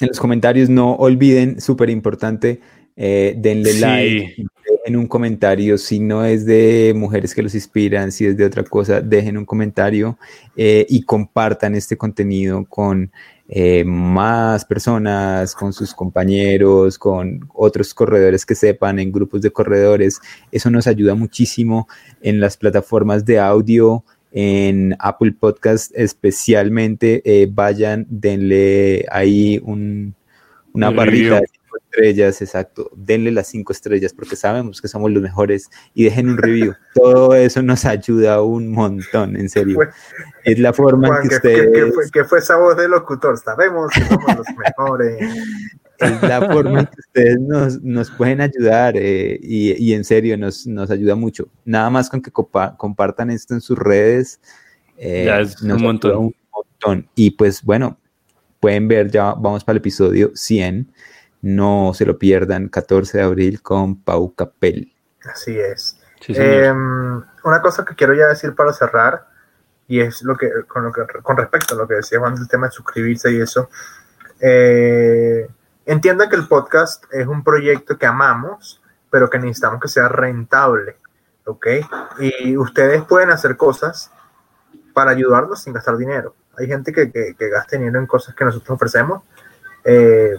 [0.00, 2.60] En los comentarios no olviden, súper importante,
[2.96, 3.80] eh, denle Sí.
[3.80, 4.46] like,
[4.84, 8.62] dejen un comentario, si no es de mujeres que los inspiran, si es de otra
[8.64, 10.18] cosa, dejen un comentario
[10.56, 13.10] eh, y compartan este contenido con
[13.50, 20.20] eh, más personas, con sus compañeros, con otros corredores que sepan, en grupos de corredores.
[20.52, 21.88] Eso nos ayuda muchísimo
[22.20, 27.22] en las plataformas de audio, en Apple Podcast especialmente.
[27.24, 30.14] eh, vayan, denle ahí un,
[30.72, 32.90] una Un barrita de cinco estrellas, exacto.
[32.94, 36.74] Denle las cinco estrellas porque sabemos que somos los mejores y dejen un review.
[36.94, 39.76] Todo eso nos ayuda un montón, en serio.
[39.76, 39.88] Fue-
[40.44, 42.88] Es la forma en que ¿qué, qué- qué ustedes fue, qué fue esa voz de
[42.88, 43.36] locutor?
[43.38, 45.18] Sabemos que somos los mejores.
[45.98, 50.36] es la forma en que ustedes nos, nos pueden ayudar eh, y, y en serio
[50.38, 51.48] nos, nos ayuda mucho.
[51.64, 54.40] Nada más con que copa- compartan esto en sus redes.
[54.96, 56.16] eh, Ya es un montón.
[56.16, 57.08] un montón.
[57.14, 57.98] Y pues bueno,
[58.60, 60.92] pueden ver, ya vamos para el episodio 100.
[61.42, 64.92] No se lo pierdan, 14 de abril con Pau Capel.
[65.32, 66.00] Así es.
[66.20, 66.32] Sí.
[66.36, 69.28] Em, una cosa que quiero ya decir para cerrar,
[69.86, 72.48] y es lo que con, lo que, con respecto a lo que decía Juan del
[72.48, 73.70] tema de suscribirse y eso,
[74.40, 75.46] eh,
[75.88, 80.98] entiendan que el podcast es un proyecto que amamos, pero que necesitamos que sea rentable,
[81.46, 81.66] ¿ok?
[82.18, 84.12] Y ustedes pueden hacer cosas
[84.92, 86.34] para ayudarnos sin gastar dinero.
[86.58, 89.22] Hay gente que, que, gasta dinero en cosas que nosotros ofrecemos,
[89.82, 90.36] eh,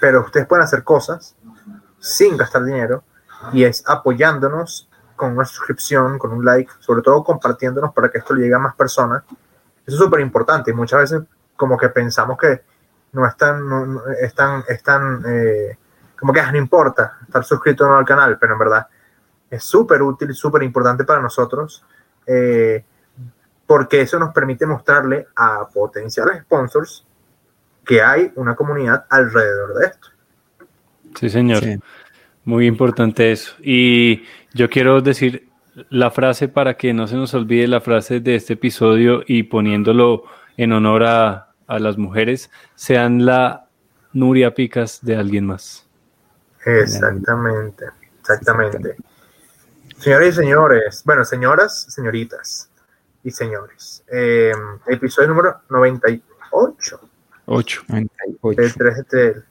[0.00, 1.34] pero ustedes pueden hacer cosas
[1.98, 3.02] sin gastar dinero
[3.52, 8.32] y es apoyándonos con una suscripción, con un like, sobre todo compartiéndonos para que esto
[8.32, 9.24] le llegue a más personas.
[9.84, 11.22] Eso es súper importante y muchas veces
[11.56, 12.62] como que pensamos que
[13.12, 15.76] no es tan, no, no- es tan, es tan, eh,
[16.18, 18.86] como que ah, no importa estar suscrito o no al canal, pero en verdad
[19.50, 21.84] es súper útil, súper importante para nosotros,
[22.26, 22.84] eh,
[23.66, 27.06] porque eso nos permite mostrarle a potenciales sponsors
[27.84, 30.08] que hay una comunidad alrededor de esto.
[31.18, 31.62] Sí, señor.
[31.62, 31.78] Sí.
[32.44, 33.54] Muy importante eso.
[33.62, 35.48] Y yo quiero decir
[35.90, 40.24] la frase para que no se nos olvide la frase de este episodio y poniéndolo
[40.56, 43.66] en honor a, a las mujeres, sean la
[44.12, 45.86] Nuria Picas de alguien más.
[46.64, 47.86] Exactamente,
[48.20, 48.96] exactamente.
[49.98, 52.68] Señores y señores, bueno, señoras, señoritas
[53.22, 54.52] y señores, eh,
[54.86, 57.00] episodio número 98
[57.50, 57.82] Ocho.
[57.88, 58.60] 98.
[58.60, 59.42] del 3 de.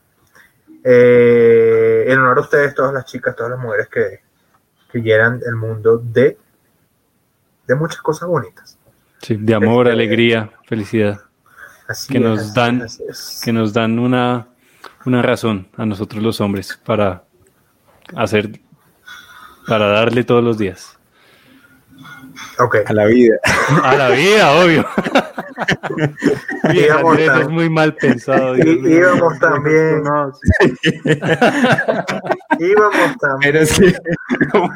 [0.84, 4.22] Eh, en honor a ustedes, todas las chicas, todas las mujeres que,
[4.92, 6.38] que llenan el mundo de,
[7.68, 8.78] de muchas cosas bonitas.
[9.22, 11.22] Sí, de amor, Este- alegría, felicidad,
[11.88, 14.48] Así Que es, nos dan- es, que nos dan una,
[15.06, 17.24] una razón a nosotros los hombres para
[18.16, 18.60] hacer,
[19.68, 20.98] para darle todos los días.
[22.60, 23.36] Ok, A la vida.
[23.84, 24.86] A la vida, obvio.
[26.72, 28.54] Bien, Íbamos Andrés, tan- es muy mal pensado.
[28.56, 28.98] Dios Y- mío.
[28.98, 30.04] íbamos también,
[32.60, 33.40] íbamos también.
[33.42, 33.96] Pero es que,
[34.52, 34.72] ¿cómo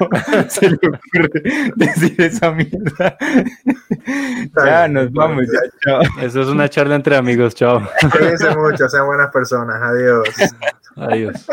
[0.49, 3.17] se le ocurre decir esa mierda?
[4.55, 4.93] ya, bien.
[4.93, 6.01] nos vamos, ya, chao.
[6.21, 7.82] Eso es una charla entre amigos, chao.
[8.11, 9.82] Cuídense mucho, sean buenas personas.
[9.82, 10.27] Adiós.
[10.95, 11.45] Adiós.